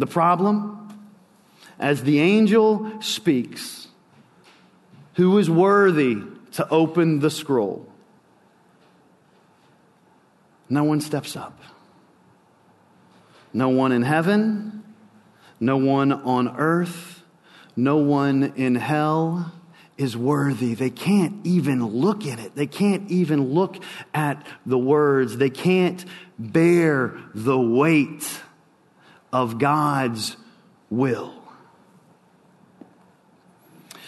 The 0.00 0.06
problem? 0.06 0.88
As 1.78 2.04
the 2.04 2.20
angel 2.20 3.02
speaks, 3.02 3.86
who 5.16 5.36
is 5.36 5.50
worthy 5.50 6.22
to 6.52 6.66
open 6.70 7.20
the 7.20 7.28
scroll? 7.28 7.86
No 10.70 10.84
one 10.84 11.02
steps 11.02 11.36
up. 11.36 11.60
No 13.52 13.68
one 13.68 13.92
in 13.92 14.00
heaven, 14.00 14.84
no 15.60 15.76
one 15.76 16.12
on 16.12 16.56
earth, 16.56 17.22
no 17.76 17.98
one 17.98 18.54
in 18.56 18.76
hell 18.76 19.52
is 19.98 20.16
worthy. 20.16 20.72
They 20.72 20.88
can't 20.88 21.44
even 21.44 21.84
look 21.84 22.26
at 22.26 22.38
it. 22.38 22.56
They 22.56 22.66
can't 22.66 23.10
even 23.10 23.52
look 23.52 23.76
at 24.14 24.46
the 24.64 24.78
words. 24.78 25.36
They 25.36 25.50
can't 25.50 26.02
bear 26.38 27.18
the 27.34 27.60
weight 27.60 28.40
of 29.32 29.58
God's 29.58 30.36
will. 30.88 31.34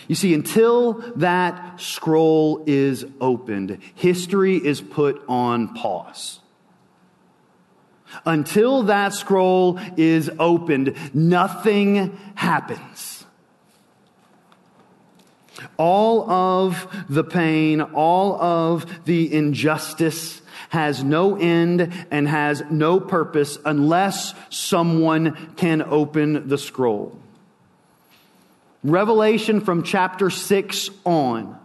You 0.08 0.14
see, 0.14 0.34
until 0.34 0.94
that 1.16 1.80
scroll 1.80 2.64
is 2.66 3.06
opened, 3.20 3.78
history 3.94 4.56
is 4.56 4.80
put 4.80 5.22
on 5.28 5.74
pause. 5.74 6.40
Until 8.26 8.82
that 8.84 9.14
scroll 9.14 9.78
is 9.96 10.30
opened, 10.38 10.96
nothing 11.14 12.18
happens. 12.34 13.24
All 15.76 16.30
of 16.30 17.06
the 17.08 17.24
pain, 17.24 17.80
all 17.80 18.40
of 18.40 19.04
the 19.04 19.32
injustice 19.32 20.41
has 20.72 21.04
no 21.04 21.36
end 21.36 21.92
and 22.10 22.26
has 22.26 22.62
no 22.70 22.98
purpose 22.98 23.58
unless 23.66 24.32
someone 24.48 25.54
can 25.56 25.82
open 25.82 26.48
the 26.48 26.56
scroll. 26.56 27.14
Revelation 28.82 29.60
from 29.60 29.82
chapter 29.82 30.30
6 30.30 30.88
on 31.04 31.58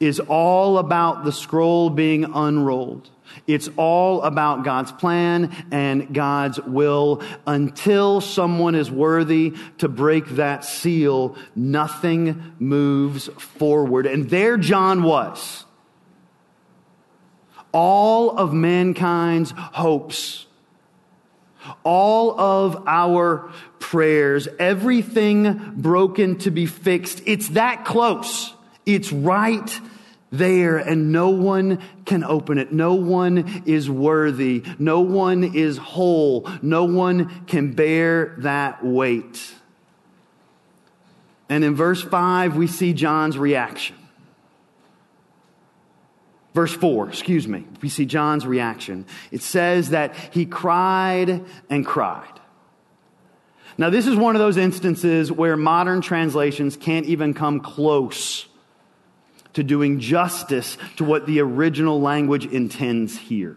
is 0.00 0.20
all 0.20 0.76
about 0.76 1.24
the 1.24 1.32
scroll 1.32 1.88
being 1.88 2.24
unrolled. 2.24 3.08
It's 3.46 3.70
all 3.78 4.22
about 4.22 4.64
God's 4.64 4.92
plan 4.92 5.50
and 5.70 6.12
God's 6.12 6.60
will. 6.60 7.22
Until 7.46 8.20
someone 8.20 8.74
is 8.74 8.90
worthy 8.90 9.54
to 9.78 9.88
break 9.88 10.26
that 10.30 10.66
seal, 10.66 11.36
nothing 11.56 12.52
moves 12.58 13.28
forward. 13.38 14.04
And 14.04 14.28
there 14.28 14.58
John 14.58 15.04
was. 15.04 15.64
All 17.72 18.36
of 18.36 18.52
mankind's 18.52 19.52
hopes 19.56 20.46
all 21.84 22.38
of 22.38 22.84
our 22.86 23.50
prayers, 23.78 24.48
everything 24.58 25.74
broken 25.76 26.38
to 26.38 26.50
be 26.50 26.66
fixed. 26.66 27.22
It's 27.26 27.48
that 27.50 27.84
close. 27.84 28.54
It's 28.86 29.12
right 29.12 29.80
there 30.30 30.78
and 30.78 31.10
no 31.12 31.30
one 31.30 31.80
can 32.04 32.22
open 32.24 32.58
it. 32.58 32.72
No 32.72 32.94
one 32.94 33.62
is 33.66 33.90
worthy. 33.90 34.64
No 34.78 35.00
one 35.00 35.44
is 35.44 35.76
whole. 35.76 36.48
No 36.62 36.84
one 36.84 37.44
can 37.46 37.72
bear 37.72 38.36
that 38.38 38.84
weight. 38.84 39.54
And 41.48 41.64
in 41.64 41.74
verse 41.74 42.00
5, 42.00 42.56
we 42.56 42.68
see 42.68 42.92
John's 42.92 43.36
reaction. 43.36 43.96
Verse 46.60 46.74
4, 46.74 47.08
excuse 47.08 47.48
me, 47.48 47.64
we 47.80 47.88
see 47.88 48.04
John's 48.04 48.46
reaction. 48.46 49.06
It 49.32 49.40
says 49.40 49.88
that 49.90 50.14
he 50.14 50.44
cried 50.44 51.42
and 51.70 51.86
cried. 51.86 52.38
Now, 53.78 53.88
this 53.88 54.06
is 54.06 54.14
one 54.14 54.36
of 54.36 54.40
those 54.40 54.58
instances 54.58 55.32
where 55.32 55.56
modern 55.56 56.02
translations 56.02 56.76
can't 56.76 57.06
even 57.06 57.32
come 57.32 57.60
close 57.60 58.46
to 59.54 59.62
doing 59.62 60.00
justice 60.00 60.76
to 60.96 61.04
what 61.04 61.24
the 61.24 61.40
original 61.40 61.98
language 61.98 62.44
intends 62.44 63.16
here. 63.16 63.56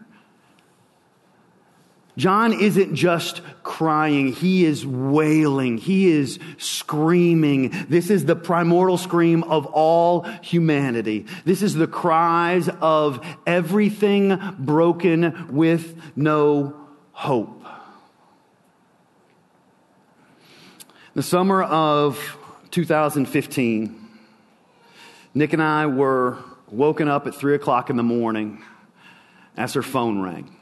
John 2.15 2.54
isn't 2.54 2.93
just 2.93 3.41
crying, 3.63 4.34
he 4.34 4.65
is 4.65 4.86
wailing, 4.86 5.80
he 5.80 6.12
is 6.12 6.38
screaming. 6.58 7.73
This 7.89 8.12
is 8.12 8.26
the 8.26 8.36
primordial 8.36 8.99
scream 8.99 9.43
of 9.43 9.65
all 9.65 10.21
humanity. 10.41 11.26
This 11.43 11.63
is 11.63 11.73
the 11.73 11.88
cries 11.88 12.69
of 12.82 13.26
everything 13.47 14.39
broken 14.60 15.56
with 15.56 15.99
no 16.15 16.76
hope. 17.13 17.65
The 21.15 21.23
summer 21.23 21.63
of 21.63 22.38
2015, 22.71 24.08
Nick 25.34 25.54
and 25.54 25.63
I 25.63 25.88
were 25.88 26.38
woken 26.69 27.08
up 27.08 27.26
at 27.26 27.34
3 27.34 27.56
o'clock 27.56 27.89
in 27.89 27.97
the 27.97 28.04
morning 28.04 28.62
as 29.58 29.73
her 29.73 29.84
phone 29.84 30.21
rang. 30.21 30.53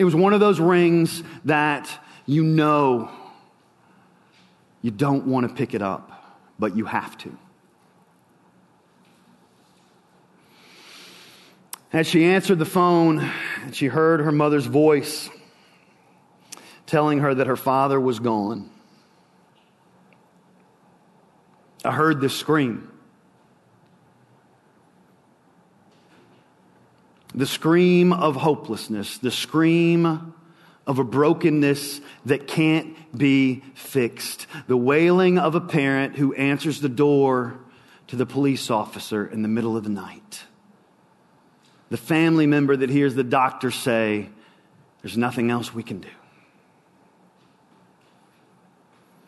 It 0.00 0.04
was 0.04 0.14
one 0.14 0.32
of 0.32 0.40
those 0.40 0.58
rings 0.58 1.22
that 1.44 1.90
you 2.24 2.42
know 2.42 3.10
you 4.80 4.90
don't 4.90 5.26
want 5.26 5.46
to 5.46 5.54
pick 5.54 5.74
it 5.74 5.82
up, 5.82 6.40
but 6.58 6.74
you 6.74 6.86
have 6.86 7.18
to. 7.18 7.36
As 11.92 12.06
she 12.06 12.24
answered 12.24 12.58
the 12.58 12.64
phone, 12.64 13.30
she 13.72 13.88
heard 13.88 14.20
her 14.20 14.32
mother's 14.32 14.64
voice 14.64 15.28
telling 16.86 17.18
her 17.18 17.34
that 17.34 17.46
her 17.46 17.56
father 17.56 18.00
was 18.00 18.20
gone. 18.20 18.70
I 21.84 21.92
heard 21.92 22.22
this 22.22 22.34
scream. 22.34 22.89
The 27.34 27.46
scream 27.46 28.12
of 28.12 28.36
hopelessness, 28.36 29.18
the 29.18 29.30
scream 29.30 30.34
of 30.86 30.98
a 30.98 31.04
brokenness 31.04 32.00
that 32.26 32.46
can't 32.46 33.16
be 33.16 33.62
fixed, 33.74 34.46
the 34.66 34.76
wailing 34.76 35.38
of 35.38 35.54
a 35.54 35.60
parent 35.60 36.16
who 36.16 36.34
answers 36.34 36.80
the 36.80 36.88
door 36.88 37.58
to 38.08 38.16
the 38.16 38.26
police 38.26 38.70
officer 38.70 39.26
in 39.26 39.42
the 39.42 39.48
middle 39.48 39.76
of 39.76 39.84
the 39.84 39.90
night, 39.90 40.44
the 41.90 41.96
family 41.96 42.46
member 42.46 42.76
that 42.76 42.90
hears 42.90 43.14
the 43.14 43.24
doctor 43.24 43.70
say, 43.70 44.28
There's 45.02 45.16
nothing 45.16 45.50
else 45.50 45.72
we 45.72 45.82
can 45.82 46.00
do. 46.00 46.08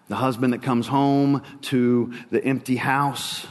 The 0.08 0.16
husband 0.16 0.52
that 0.52 0.62
comes 0.62 0.88
home 0.88 1.42
to 1.62 2.12
the 2.30 2.44
empty 2.44 2.76
house 2.76 3.46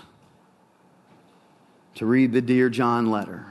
to 1.95 2.05
read 2.05 2.33
the 2.33 2.41
Dear 2.41 2.69
John 2.69 3.09
letter 3.09 3.50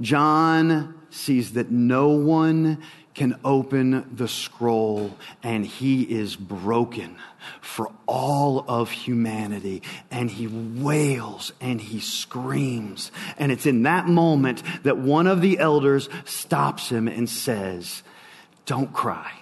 John 0.00 0.94
sees 1.10 1.52
that 1.52 1.70
no 1.70 2.08
one 2.08 2.82
can 3.14 3.38
open 3.44 4.08
the 4.14 4.28
scroll 4.28 5.16
and 5.42 5.66
he 5.66 6.02
is 6.02 6.36
broken 6.36 7.16
for 7.60 7.90
all 8.06 8.64
of 8.68 8.92
humanity 8.92 9.82
and 10.08 10.30
he 10.30 10.46
wails 10.46 11.52
and 11.60 11.80
he 11.80 11.98
screams. 11.98 13.10
And 13.36 13.50
it's 13.50 13.66
in 13.66 13.82
that 13.82 14.06
moment 14.06 14.62
that 14.84 14.98
one 14.98 15.26
of 15.26 15.40
the 15.40 15.58
elders 15.58 16.08
stops 16.24 16.90
him 16.90 17.08
and 17.08 17.28
says, 17.28 18.04
Don't 18.66 18.92
cry. 18.92 19.32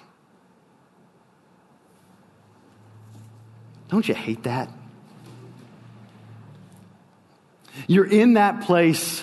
Don't 3.89 4.09
you 4.09 4.15
hate 4.15 4.45
that? 4.45 4.71
You're 7.87 8.11
in 8.11 8.35
that 8.35 8.63
place 8.63 9.23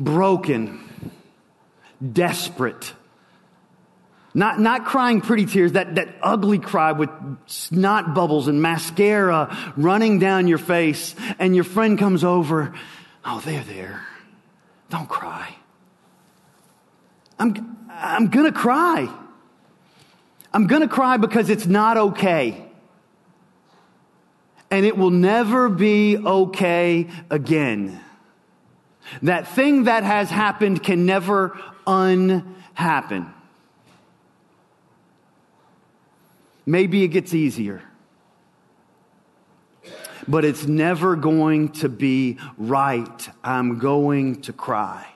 broken, 0.00 0.80
desperate. 2.12 2.92
Not, 4.34 4.58
not 4.58 4.84
crying 4.84 5.20
pretty 5.20 5.46
tears, 5.46 5.72
that, 5.72 5.94
that 5.96 6.08
ugly 6.22 6.58
cry 6.58 6.92
with 6.92 7.10
snot 7.46 8.14
bubbles 8.14 8.48
and 8.48 8.60
mascara 8.60 9.56
running 9.76 10.18
down 10.18 10.48
your 10.48 10.58
face, 10.58 11.14
and 11.38 11.54
your 11.54 11.64
friend 11.64 11.98
comes 11.98 12.24
over. 12.24 12.72
Oh, 13.24 13.40
they're 13.44 13.62
there. 13.62 14.02
Don't 14.88 15.08
cry. 15.08 15.54
I'm, 17.38 17.76
I'm 17.90 18.28
gonna 18.28 18.52
cry. 18.52 19.08
I'm 20.52 20.66
to 20.66 20.88
cry 20.88 21.16
because 21.16 21.48
it's 21.48 21.66
not 21.66 21.96
okay. 21.96 22.64
And 24.70 24.86
it 24.86 24.96
will 24.96 25.10
never 25.10 25.68
be 25.68 26.16
okay 26.16 27.08
again. 27.30 28.00
That 29.22 29.48
thing 29.48 29.84
that 29.84 30.04
has 30.04 30.30
happened 30.30 30.82
can 30.82 31.06
never 31.06 31.58
unhappen. 31.86 33.32
Maybe 36.66 37.02
it 37.02 37.08
gets 37.08 37.34
easier. 37.34 37.82
But 40.28 40.44
it's 40.44 40.66
never 40.66 41.16
going 41.16 41.70
to 41.70 41.88
be 41.88 42.38
right. 42.56 43.28
I'm 43.42 43.78
going 43.78 44.42
to 44.42 44.52
cry. 44.52 45.06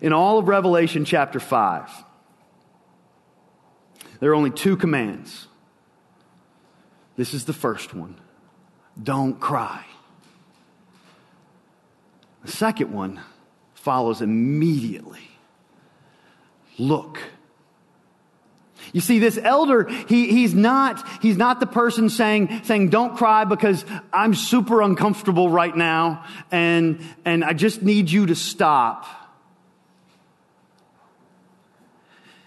In 0.00 0.12
all 0.12 0.38
of 0.38 0.48
Revelation 0.48 1.04
chapter 1.04 1.38
5, 1.38 1.90
there 4.20 4.30
are 4.30 4.34
only 4.34 4.50
two 4.50 4.76
commands. 4.76 5.48
This 7.16 7.34
is 7.34 7.44
the 7.44 7.52
first 7.52 7.92
one 7.92 8.16
don't 9.00 9.38
cry. 9.40 9.84
The 12.44 12.50
second 12.50 12.92
one 12.92 13.20
follows 13.74 14.20
immediately 14.20 15.28
look. 16.78 17.18
You 18.92 19.00
see, 19.00 19.18
this 19.20 19.38
elder, 19.42 19.88
he, 20.08 20.28
he's 20.32 20.54
not, 20.54 21.06
he's 21.22 21.36
not 21.36 21.60
the 21.60 21.66
person 21.66 22.10
saying, 22.10 22.64
saying, 22.64 22.90
don't 22.90 23.16
cry 23.16 23.44
because 23.44 23.84
I'm 24.12 24.34
super 24.34 24.82
uncomfortable 24.82 25.48
right 25.48 25.74
now 25.74 26.24
and, 26.50 27.00
and 27.24 27.44
I 27.44 27.52
just 27.52 27.82
need 27.82 28.10
you 28.10 28.26
to 28.26 28.34
stop. 28.34 29.06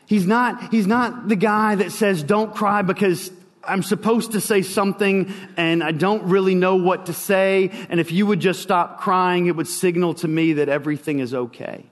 He's 0.08 0.28
not, 0.28 0.72
he's 0.72 0.86
not 0.86 1.30
the 1.30 1.36
guy 1.36 1.76
that 1.76 1.92
says, 1.92 2.22
don't 2.22 2.54
cry 2.54 2.84
because 2.84 3.32
I'm 3.68 3.84
supposed 3.84 4.34
to 4.34 4.42
say 4.42 4.62
something 4.62 5.34
and 5.58 5.84
I 5.84 5.92
don't 5.92 6.24
really 6.24 6.56
know 6.56 6.76
what 6.76 7.08
to 7.08 7.14
say. 7.14 7.72
And 7.90 8.00
if 8.00 8.12
you 8.12 8.26
would 8.26 8.40
just 8.40 8.62
stop 8.62 9.00
crying, 9.00 9.48
it 9.48 9.56
would 9.56 9.68
signal 9.68 10.14
to 10.16 10.28
me 10.28 10.54
that 10.54 10.70
everything 10.70 11.20
is 11.20 11.34
okay. 11.34 11.86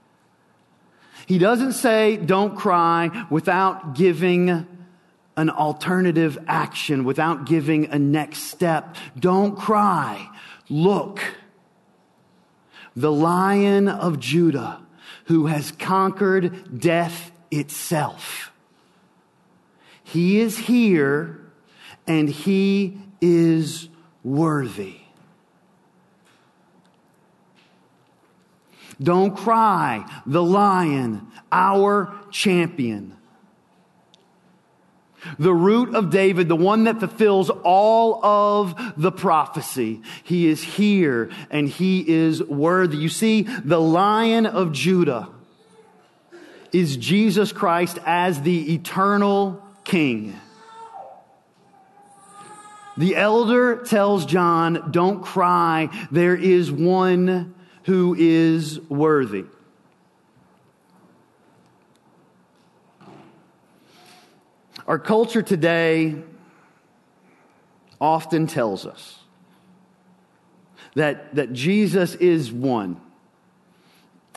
He 1.26 1.38
doesn't 1.38 1.74
say, 1.74 2.18
don't 2.18 2.56
cry 2.56 3.26
without 3.30 3.96
giving 3.96 4.68
an 5.36 5.50
alternative 5.50 6.38
action, 6.48 7.06
without 7.06 7.46
giving 7.46 7.88
a 7.88 7.98
next 7.98 8.44
step. 8.44 8.96
Don't 9.18 9.58
cry. 9.58 10.30
Look. 10.70 11.22
The 12.96 13.12
lion 13.12 13.88
of 13.88 14.20
Judah 14.20 14.84
who 15.26 15.48
has 15.48 15.72
conquered 15.72 16.80
death 16.80 17.32
itself. 17.50 18.52
He 20.04 20.40
is 20.40 20.58
here 20.58 21.43
and 22.08 22.30
he 22.30 22.98
is 23.22 23.90
worthy. 24.24 24.98
Don't 29.02 29.36
cry, 29.36 30.06
the 30.26 30.44
lion, 30.44 31.28
our 31.52 32.14
champion. 32.32 33.18
The 35.40 35.54
root 35.54 35.96
of 35.96 36.10
David, 36.10 36.50
the 36.50 36.56
one 36.56 36.84
that 36.84 37.00
fulfills 37.00 37.50
all 37.50 38.24
of 38.26 38.76
the 38.98 39.12
prophecy. 39.12 40.02
He 40.24 40.48
is 40.48 40.62
here 40.62 41.32
and 41.50 41.70
he 41.70 42.08
is 42.08 42.44
worthy. 42.44 42.98
You 42.98 43.10
see, 43.10 43.44
the 43.44 43.80
lion 43.80 44.46
of 44.46 44.74
Judah 44.74 45.30
is 46.74 46.98
Jesus 46.98 47.52
Christ 47.52 48.00
as 48.06 48.42
the 48.42 48.74
eternal 48.74 49.64
king. 49.86 50.40
The 52.96 53.16
elder 53.16 53.78
tells 53.78 54.26
John, 54.26 54.92
don't 54.92 55.24
cry. 55.24 55.90
There 56.12 56.36
is 56.36 56.72
one 56.72 57.56
who 57.84 58.16
is 58.18 58.80
worthy. 58.82 59.46
Our 64.88 65.00
culture 65.00 65.42
today 65.42 66.16
often 68.00 68.48
tells 68.48 68.86
us 68.86 69.20
that, 70.96 71.36
that 71.36 71.54
Jesus 71.54 72.16
is 72.16 72.52
one 72.52 73.00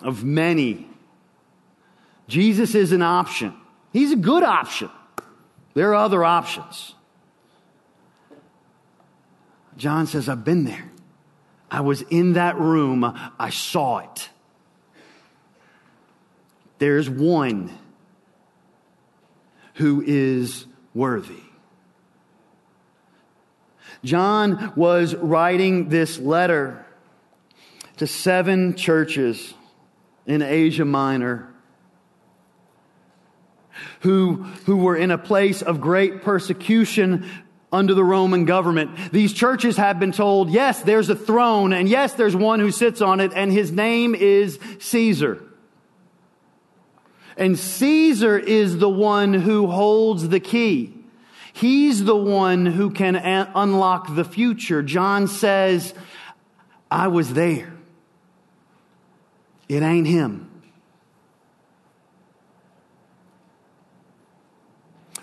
of 0.02 0.24
many. 0.24 0.88
Jesus 2.28 2.74
is 2.74 2.92
an 2.92 3.02
option. 3.02 3.54
He's 3.92 4.12
a 4.12 4.16
good 4.16 4.42
option. 4.42 4.90
There 5.74 5.90
are 5.90 5.94
other 5.94 6.24
options. 6.24 6.94
John 9.76 10.06
says, 10.06 10.28
I've 10.28 10.44
been 10.44 10.64
there. 10.64 10.90
I 11.70 11.80
was 11.80 12.02
in 12.02 12.34
that 12.34 12.58
room. 12.58 13.04
I 13.38 13.50
saw 13.50 13.98
it. 13.98 14.30
There's 16.78 17.08
one 17.08 17.76
who 19.74 20.02
is 20.06 20.66
worthy. 20.94 21.42
John 24.04 24.72
was 24.76 25.14
writing 25.14 25.88
this 25.88 26.18
letter 26.18 26.86
to 27.96 28.06
seven 28.06 28.76
churches 28.76 29.54
in 30.26 30.42
Asia 30.42 30.84
Minor 30.84 31.52
who, 34.00 34.34
who 34.64 34.76
were 34.76 34.96
in 34.96 35.10
a 35.10 35.18
place 35.18 35.62
of 35.62 35.80
great 35.80 36.22
persecution 36.22 37.28
under 37.72 37.94
the 37.94 38.04
Roman 38.04 38.44
government. 38.44 39.12
These 39.12 39.32
churches 39.32 39.76
have 39.76 39.98
been 39.98 40.12
told, 40.12 40.50
yes, 40.50 40.82
there's 40.82 41.10
a 41.10 41.16
throne, 41.16 41.72
and 41.72 41.88
yes, 41.88 42.14
there's 42.14 42.36
one 42.36 42.60
who 42.60 42.70
sits 42.70 43.00
on 43.00 43.20
it, 43.20 43.32
and 43.34 43.52
his 43.52 43.72
name 43.72 44.14
is 44.14 44.58
Caesar. 44.78 45.42
And 47.36 47.58
Caesar 47.58 48.38
is 48.38 48.78
the 48.78 48.88
one 48.88 49.34
who 49.34 49.66
holds 49.66 50.28
the 50.28 50.40
key. 50.40 50.94
He's 51.52 52.04
the 52.04 52.16
one 52.16 52.66
who 52.66 52.90
can 52.90 53.16
a- 53.16 53.50
unlock 53.54 54.14
the 54.14 54.24
future. 54.24 54.82
John 54.82 55.26
says, 55.26 55.94
I 56.90 57.08
was 57.08 57.34
there. 57.34 57.72
It 59.68 59.82
ain't 59.82 60.06
him. 60.06 60.45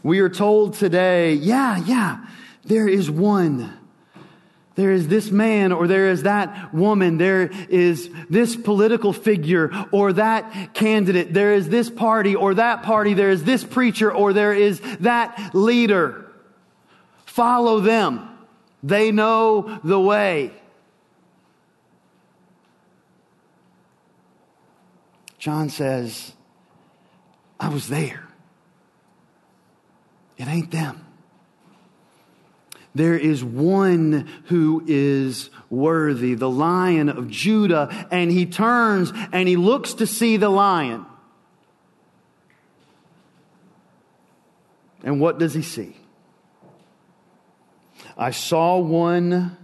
We 0.04 0.20
are 0.20 0.30
told 0.30 0.74
today, 0.74 1.34
yeah, 1.34 1.78
yeah, 1.78 2.26
there 2.66 2.88
is 2.88 3.10
one. 3.10 3.80
There 4.76 4.92
is 4.92 5.08
this 5.08 5.30
man 5.30 5.72
or 5.72 5.88
there 5.88 6.10
is 6.10 6.24
that 6.24 6.74
woman. 6.74 7.18
There 7.18 7.52
is 7.70 8.10
this 8.30 8.56
political 8.56 9.13
figure 9.13 9.72
or 9.92 10.13
that 10.13 10.74
candidate. 10.74 11.34
There 11.34 11.54
is 11.54 11.70
this 11.70 11.89
party 11.89 12.36
or 12.36 12.56
that 12.56 12.84
party. 12.84 13.13
There 13.13 13.30
is 13.30 13.44
this 13.44 13.63
preacher 13.63 14.12
or 14.12 14.34
there 14.34 14.54
is 14.54 14.82
that 15.02 15.54
leader. 15.54 16.26
Follow 17.26 17.80
them. 17.80 18.30
They 18.82 19.12
know 19.12 19.80
the 19.84 20.00
way. 20.00 20.52
John 25.38 25.70
says, 25.70 26.34
I 27.60 27.70
was 27.70 27.89
there. 27.89 28.28
It 30.38 30.48
ain't 30.48 30.72
them. 30.72 31.06
There 32.96 33.17
is 33.17 33.43
one 33.43 34.30
who 34.46 34.84
is 34.86 35.50
worthy, 35.69 36.36
the 36.36 36.50
lion 36.50 37.10
of 37.10 37.30
Judah, 37.30 38.08
and 38.12 38.32
he 38.32 38.46
turns 38.46 39.12
and 39.32 39.48
he 39.48 39.56
looks 39.56 39.96
to 39.96 40.06
see 40.06 40.38
the 40.38 40.50
lion. 40.50 41.06
And 45.04 45.19
what 45.19 45.39
does 45.39 45.54
he 45.54 45.63
see? 45.63 45.98
I 48.15 48.32
saw 48.32 48.78
one 48.78 49.58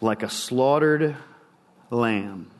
like 0.00 0.22
a 0.22 0.28
slaughtered 0.28 1.16
lamb. 1.90 2.50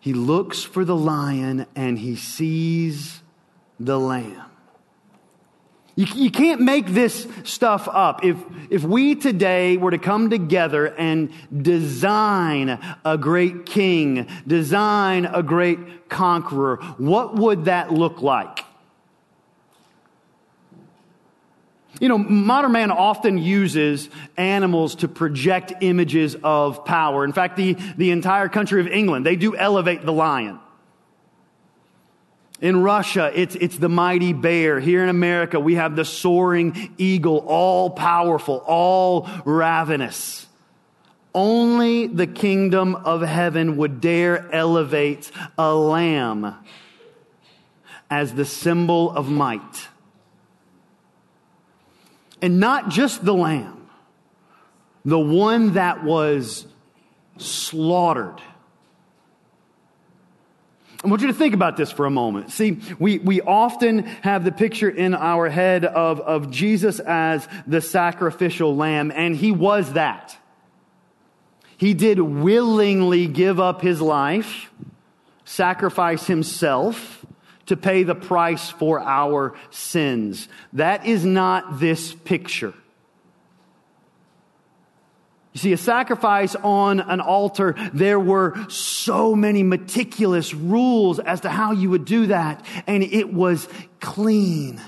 He 0.00 0.12
looks 0.12 0.62
for 0.62 0.84
the 0.84 0.96
lion 0.96 1.66
and 1.74 1.98
he 1.98 2.16
sees 2.16 3.22
the 3.80 3.98
lamb. 3.98 4.44
You, 5.98 6.06
you 6.14 6.30
can't 6.30 6.60
make 6.60 6.86
this 6.86 7.26
stuff 7.42 7.88
up. 7.88 8.24
If, 8.24 8.36
if 8.70 8.84
we 8.84 9.16
today 9.16 9.76
were 9.76 9.90
to 9.90 9.98
come 9.98 10.30
together 10.30 10.86
and 10.86 11.32
design 11.52 12.78
a 13.04 13.18
great 13.18 13.66
king, 13.66 14.28
design 14.46 15.24
a 15.24 15.42
great 15.42 16.08
conqueror, 16.08 16.76
what 16.98 17.34
would 17.34 17.64
that 17.64 17.92
look 17.92 18.22
like? 18.22 18.60
You 22.00 22.08
know, 22.08 22.18
modern 22.18 22.72
man 22.72 22.90
often 22.90 23.38
uses 23.38 24.08
animals 24.36 24.96
to 24.96 25.08
project 25.08 25.72
images 25.80 26.36
of 26.42 26.84
power. 26.84 27.24
In 27.24 27.32
fact, 27.32 27.56
the, 27.56 27.74
the 27.96 28.12
entire 28.12 28.48
country 28.48 28.80
of 28.80 28.86
England, 28.86 29.26
they 29.26 29.36
do 29.36 29.56
elevate 29.56 30.04
the 30.04 30.12
lion. 30.12 30.60
In 32.60 32.82
Russia, 32.82 33.30
it's, 33.34 33.54
it's 33.54 33.78
the 33.78 33.88
mighty 33.88 34.32
bear. 34.32 34.80
Here 34.80 35.02
in 35.02 35.08
America, 35.08 35.60
we 35.60 35.74
have 35.76 35.94
the 35.94 36.04
soaring 36.04 36.92
eagle, 36.98 37.38
all 37.46 37.90
powerful, 37.90 38.62
all 38.66 39.28
ravenous. 39.44 40.46
Only 41.34 42.08
the 42.08 42.26
kingdom 42.26 42.96
of 42.96 43.22
heaven 43.22 43.76
would 43.76 44.00
dare 44.00 44.52
elevate 44.52 45.30
a 45.56 45.72
lamb 45.72 46.54
as 48.10 48.34
the 48.34 48.44
symbol 48.44 49.10
of 49.10 49.28
might. 49.28 49.88
And 52.40 52.60
not 52.60 52.90
just 52.90 53.24
the 53.24 53.34
lamb, 53.34 53.88
the 55.04 55.18
one 55.18 55.74
that 55.74 56.04
was 56.04 56.66
slaughtered. 57.36 58.40
I 61.02 61.06
want 61.06 61.22
you 61.22 61.28
to 61.28 61.34
think 61.34 61.54
about 61.54 61.76
this 61.76 61.92
for 61.92 62.06
a 62.06 62.10
moment. 62.10 62.50
See, 62.50 62.80
we, 62.98 63.18
we 63.18 63.40
often 63.40 64.04
have 64.22 64.44
the 64.44 64.50
picture 64.50 64.90
in 64.90 65.14
our 65.14 65.48
head 65.48 65.84
of, 65.84 66.20
of 66.20 66.50
Jesus 66.50 66.98
as 66.98 67.46
the 67.68 67.80
sacrificial 67.80 68.74
lamb, 68.74 69.12
and 69.14 69.36
he 69.36 69.52
was 69.52 69.92
that. 69.92 70.36
He 71.76 71.94
did 71.94 72.18
willingly 72.18 73.28
give 73.28 73.60
up 73.60 73.80
his 73.80 74.00
life, 74.00 74.72
sacrifice 75.44 76.26
himself 76.26 77.24
to 77.68 77.76
pay 77.76 78.02
the 78.02 78.14
price 78.14 78.70
for 78.70 79.00
our 79.00 79.54
sins. 79.70 80.48
That 80.72 81.06
is 81.06 81.24
not 81.24 81.78
this 81.80 82.12
picture. 82.12 82.74
You 85.52 85.60
see, 85.60 85.72
a 85.72 85.78
sacrifice 85.78 86.54
on 86.54 87.00
an 87.00 87.20
altar, 87.20 87.74
there 87.92 88.20
were 88.20 88.54
so 88.68 89.34
many 89.34 89.62
meticulous 89.62 90.54
rules 90.54 91.18
as 91.18 91.40
to 91.42 91.48
how 91.48 91.72
you 91.72 91.90
would 91.90 92.04
do 92.04 92.26
that, 92.26 92.64
and 92.86 93.02
it 93.02 93.32
was 93.32 93.68
clean. 94.00 94.80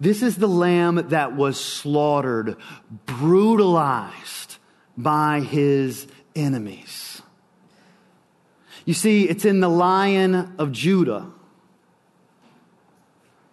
This 0.00 0.22
is 0.22 0.36
the 0.36 0.46
lamb 0.46 1.08
that 1.08 1.34
was 1.34 1.58
slaughtered, 1.58 2.56
brutalized 3.04 4.47
by 4.98 5.40
his 5.40 6.08
enemies. 6.34 7.22
You 8.84 8.94
see, 8.94 9.28
it's 9.28 9.44
in 9.44 9.60
the 9.60 9.68
lion 9.68 10.54
of 10.58 10.72
Judah 10.72 11.30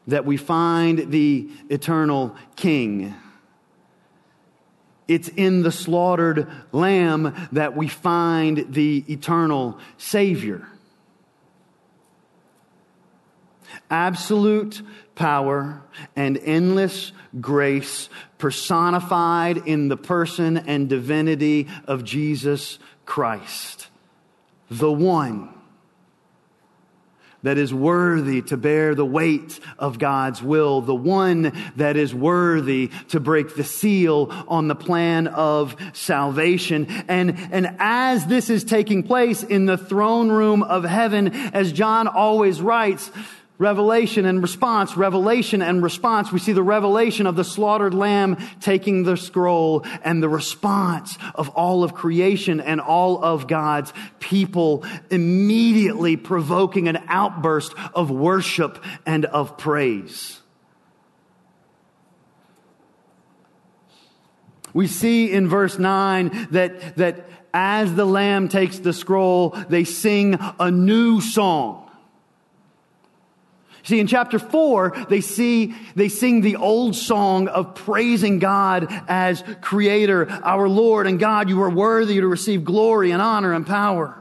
that 0.08 0.25
we 0.25 0.38
find 0.38 1.12
the 1.12 1.49
eternal 1.69 2.36
king. 2.55 3.13
It's 5.08 5.27
in 5.29 5.62
the 5.62 5.71
slaughtered 5.71 6.47
lamb 6.71 7.36
that 7.51 7.77
we 7.77 7.88
find 7.88 8.73
the 8.73 9.05
eternal 9.08 9.77
Savior. 9.97 10.67
Absolute 13.89 14.82
power 15.15 15.82
and 16.15 16.38
endless 16.38 17.12
grace 17.39 18.10
personified 18.38 19.58
in 19.58 19.88
the 19.88 19.97
person 19.97 20.58
and 20.58 20.89
divinity 20.89 21.67
of 21.86 22.04
Jesus 22.04 22.80
Christ, 23.06 23.88
the 24.69 24.91
one 24.91 25.49
that 27.45 27.60
is 27.60 27.71
worthy 27.71 28.41
to 28.41 28.58
bear 28.58 28.95
the 28.95 29.06
weight 29.06 29.60
of 29.78 29.99
God's 29.99 30.41
will, 30.41 30.82
the 30.82 30.95
one 30.95 31.54
that 31.75 31.95
is 31.95 32.13
worthy 32.13 32.89
to 33.10 33.19
break 33.19 33.56
the 33.56 33.63
seal 33.63 34.34
on 34.47 34.67
the 34.67 34.73
plan 34.73 35.28
of 35.28 35.75
salvation. 35.93 36.88
And, 37.08 37.38
and 37.51 37.75
as 37.78 38.25
this 38.25 38.49
is 38.49 38.63
taking 38.63 39.04
place 39.04 39.43
in 39.43 39.67
the 39.67 39.78
throne 39.78 40.30
room 40.30 40.63
of 40.63 40.86
heaven, 40.86 41.28
as 41.54 41.71
John 41.71 42.08
always 42.08 42.62
writes, 42.62 43.12
Revelation 43.57 44.25
and 44.25 44.41
response, 44.41 44.97
revelation 44.97 45.61
and 45.61 45.81
response. 45.81 46.29
We 46.29 46.39
see 46.39 46.51
the 46.51 46.61
revelation 46.61 47.25
of 47.25 47.37
the 47.37 47.45
slaughtered 47.45 47.93
lamb 47.93 48.37
taking 48.59 49.03
the 49.03 49.15
scroll 49.15 49.85
and 50.03 50.21
the 50.21 50.27
response 50.27 51.17
of 51.35 51.47
all 51.49 51.83
of 51.85 51.93
creation 51.93 52.59
and 52.59 52.81
all 52.81 53.23
of 53.23 53.47
God's 53.47 53.93
people 54.19 54.83
immediately 55.09 56.17
provoking 56.17 56.89
an 56.89 57.01
outburst 57.07 57.73
of 57.93 58.11
worship 58.11 58.83
and 59.05 59.23
of 59.23 59.57
praise. 59.57 60.41
We 64.73 64.87
see 64.87 65.31
in 65.31 65.47
verse 65.47 65.79
9 65.79 66.49
that, 66.51 66.97
that 66.97 67.29
as 67.53 67.95
the 67.95 68.03
lamb 68.03 68.49
takes 68.49 68.79
the 68.79 68.91
scroll, 68.91 69.51
they 69.69 69.85
sing 69.85 70.37
a 70.59 70.69
new 70.69 71.21
song. 71.21 71.85
See, 73.86 74.00
in 74.00 74.08
chapter 74.08 74.39
four, 74.39 74.93
they 75.10 75.21
see, 75.21 75.76
they 75.95 76.10
sing 76.10 76.41
the 76.41 76.56
old 76.56 76.95
song 76.95 77.48
of 77.48 77.76
praising 77.76 78.39
God 78.39 78.88
as 79.08 79.43
creator, 79.62 80.28
our 80.43 80.67
Lord 80.67 81.06
and 81.06 81.19
God, 81.19 81.50
you 81.50 81.62
are 81.62 81.69
worthy 81.69 82.19
to 82.19 82.28
receive 82.28 82.65
glory 82.65 83.12
and 83.12 83.21
honor 83.21 83.54
and 83.54 83.65
power. 83.65 84.19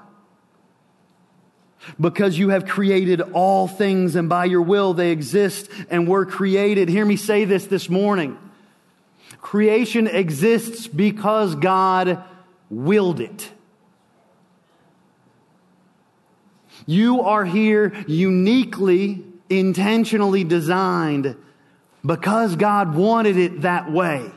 Because 1.98 2.36
you 2.36 2.50
have 2.50 2.66
created 2.66 3.22
all 3.32 3.66
things 3.66 4.16
and 4.16 4.28
by 4.28 4.44
your 4.44 4.60
will 4.60 4.92
they 4.92 5.12
exist 5.12 5.70
and 5.88 6.06
were 6.06 6.26
created. 6.26 6.90
Hear 6.90 7.06
me 7.06 7.16
say 7.16 7.46
this 7.46 7.66
this 7.66 7.88
morning. 7.88 8.38
Creation 9.40 10.06
exists 10.06 10.86
because 10.86 11.54
God 11.54 12.22
willed 12.68 13.20
it. 13.20 13.50
You 16.84 17.22
are 17.22 17.46
here 17.46 17.94
uniquely 18.06 19.24
intentionally 19.58 20.44
designed 20.44 21.36
because 22.04 22.56
God 22.56 22.94
wanted 22.94 23.36
it 23.36 23.62
that 23.62 23.90
way. 23.90 24.30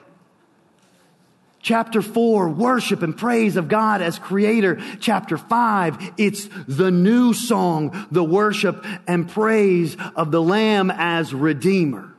Chapter 1.60 2.02
4, 2.02 2.50
worship 2.50 3.02
and 3.02 3.18
praise 3.18 3.58
of 3.58 3.68
God 3.68 4.02
as 4.02 4.20
creator. 4.20 4.80
Chapter 5.02 5.38
5, 5.38 6.14
it's 6.18 6.48
the 6.68 6.92
new 6.92 7.34
song, 7.34 8.08
the 8.10 8.24
worship 8.24 8.86
and 9.06 9.30
praise 9.30 9.98
of 10.16 10.32
the 10.32 10.42
Lamb 10.42 10.92
as 10.92 11.34
redeemer. 11.34 12.14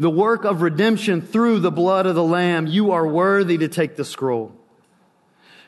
The 0.00 0.10
work 0.10 0.44
of 0.44 0.62
redemption 0.62 1.22
through 1.22 1.60
the 1.60 1.70
blood 1.70 2.06
of 2.06 2.16
the 2.16 2.24
Lamb, 2.24 2.66
you 2.66 2.90
are 2.90 3.06
worthy 3.06 3.58
to 3.58 3.68
take 3.68 3.94
the 3.94 4.04
scroll. 4.04 4.52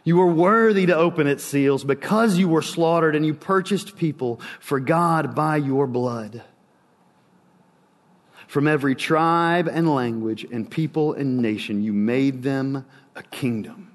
You 0.07 0.21
are 0.21 0.33
worthy 0.33 0.87
to 0.87 0.95
open 0.95 1.27
its 1.27 1.43
seals 1.43 1.83
because 1.83 2.39
you 2.39 2.49
were 2.49 2.63
slaughtered 2.63 3.17
and 3.17 3.27
you 3.27 3.35
purchased 3.35 3.97
people 3.97 4.41
for 4.61 4.79
God 4.79 5.35
by 5.35 5.57
your 5.57 5.89
blood. 5.89 6.45
From 8.47 8.69
every 8.69 8.95
tribe 8.95 9.67
and 9.67 9.93
language 9.93 10.45
and 10.45 10.71
people 10.71 11.13
and 11.15 11.39
nation, 11.39 11.83
you 11.83 11.93
made 11.93 12.45
them 12.45 12.87
a 13.17 13.25
kingdom 13.25 13.91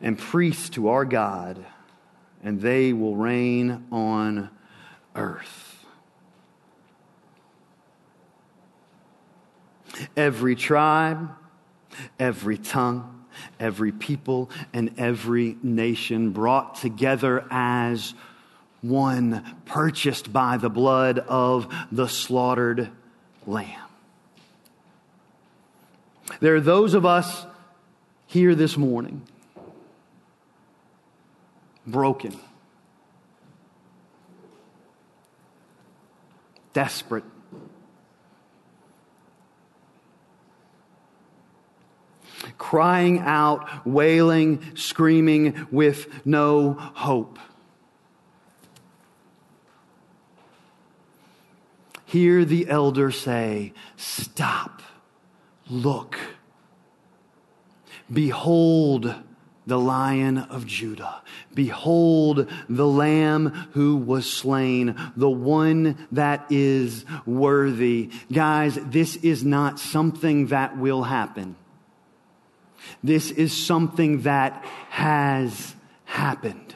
and 0.00 0.18
priests 0.18 0.70
to 0.70 0.88
our 0.88 1.04
God, 1.04 1.62
and 2.42 2.62
they 2.62 2.94
will 2.94 3.14
reign 3.14 3.86
on 3.92 4.48
earth. 5.14 5.84
Every 10.16 10.56
tribe, 10.56 11.28
every 12.18 12.56
tongue, 12.56 13.13
every 13.58 13.92
people 13.92 14.50
and 14.72 14.94
every 14.98 15.56
nation 15.62 16.30
brought 16.30 16.76
together 16.76 17.46
as 17.50 18.14
one, 18.80 19.56
purchased 19.64 20.32
by 20.32 20.58
the 20.58 20.68
blood 20.68 21.18
of 21.18 21.72
the 21.90 22.06
slaughtered 22.06 22.90
lamb. 23.46 23.80
There 26.40 26.54
are 26.54 26.60
those 26.60 26.94
of 26.94 27.06
us 27.06 27.46
here 28.26 28.54
this 28.54 28.76
morning 28.76 29.22
broken, 31.86 32.38
desperate, 36.72 37.24
crying 42.58 43.18
out, 43.20 43.86
wailing, 43.86 44.62
screaming 44.74 45.66
with 45.70 46.26
no 46.26 46.74
hope. 46.74 47.38
Hear 52.06 52.44
the 52.44 52.68
elder 52.68 53.10
say, 53.10 53.72
Stop, 53.96 54.82
look, 55.68 56.16
behold 58.12 59.14
the 59.66 59.78
lion 59.78 60.38
of 60.38 60.66
Judah. 60.66 61.22
Behold 61.54 62.50
the 62.68 62.86
lamb 62.86 63.48
who 63.72 63.96
was 63.96 64.30
slain, 64.30 64.94
the 65.16 65.30
one 65.30 66.06
that 66.12 66.46
is 66.50 67.04
worthy. 67.24 68.10
Guys, 68.32 68.78
this 68.82 69.16
is 69.16 69.44
not 69.44 69.78
something 69.78 70.48
that 70.48 70.76
will 70.76 71.04
happen. 71.04 71.56
This 73.04 73.30
is 73.30 73.52
something 73.52 74.22
that 74.22 74.64
has 74.88 75.74
happened. 76.06 76.74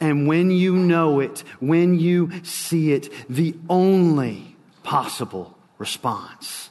And 0.00 0.26
when 0.26 0.50
you 0.50 0.74
know 0.74 1.20
it, 1.20 1.44
when 1.60 2.00
you 2.00 2.30
see 2.42 2.92
it, 2.92 3.12
the 3.28 3.54
only 3.68 4.56
possible 4.82 5.58
response 5.76 6.70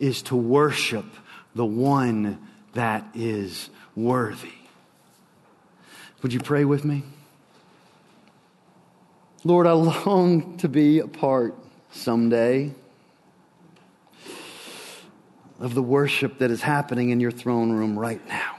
is 0.00 0.22
to 0.22 0.34
worship 0.34 1.06
the 1.54 1.64
one 1.64 2.44
that 2.72 3.06
is 3.14 3.70
worthy. 3.94 4.50
Would 6.22 6.32
you 6.32 6.40
pray 6.40 6.64
with 6.64 6.84
me? 6.84 7.04
Lord, 9.44 9.68
I 9.68 9.72
long 9.72 10.56
to 10.58 10.68
be 10.68 10.98
a 10.98 11.06
part 11.06 11.54
someday 11.92 12.74
of 15.60 15.74
the 15.74 15.82
worship 15.82 16.38
that 16.38 16.50
is 16.50 16.62
happening 16.62 17.10
in 17.10 17.20
your 17.20 17.30
throne 17.30 17.70
room 17.70 17.98
right 17.98 18.26
now. 18.26 18.56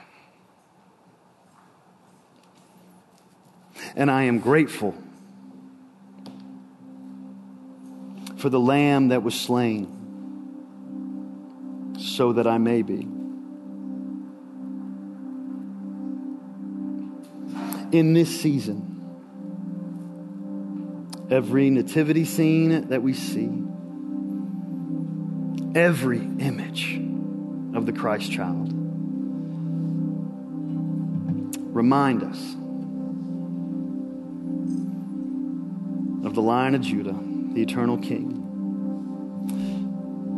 And 3.95 4.09
I 4.09 4.23
am 4.23 4.39
grateful 4.39 4.95
for 8.37 8.49
the 8.49 8.59
lamb 8.59 9.09
that 9.09 9.23
was 9.23 9.39
slain 9.39 9.97
so 11.99 12.33
that 12.33 12.47
I 12.47 12.57
may 12.57 12.83
be. 12.83 13.07
In 17.91 18.13
this 18.13 18.39
season, 18.39 18.87
every 21.29 21.69
nativity 21.69 22.25
scene 22.25 22.87
that 22.87 23.03
we 23.03 23.13
see, 23.13 23.49
every 25.75 26.19
image 26.19 26.99
of 27.75 27.85
the 27.85 27.93
Christ 27.93 28.31
child, 28.31 28.69
remind 31.73 32.23
us 32.23 32.55
of 36.25 36.35
the 36.35 36.41
Lion 36.41 36.75
of 36.75 36.81
Judah, 36.81 37.17
the 37.53 37.61
eternal 37.61 37.97
King, 37.97 38.37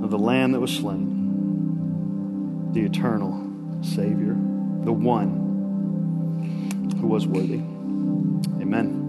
of 0.03 0.11
the 0.11 0.19
Lamb 0.19 0.51
that 0.51 0.59
was 0.59 0.71
slain, 0.71 2.71
the 2.73 2.81
eternal 2.81 3.83
Savior, 3.83 4.35
the 4.83 4.93
one 4.93 5.41
who 6.99 7.07
was 7.07 7.27
worthy. 7.27 7.61
Amen. 8.61 9.02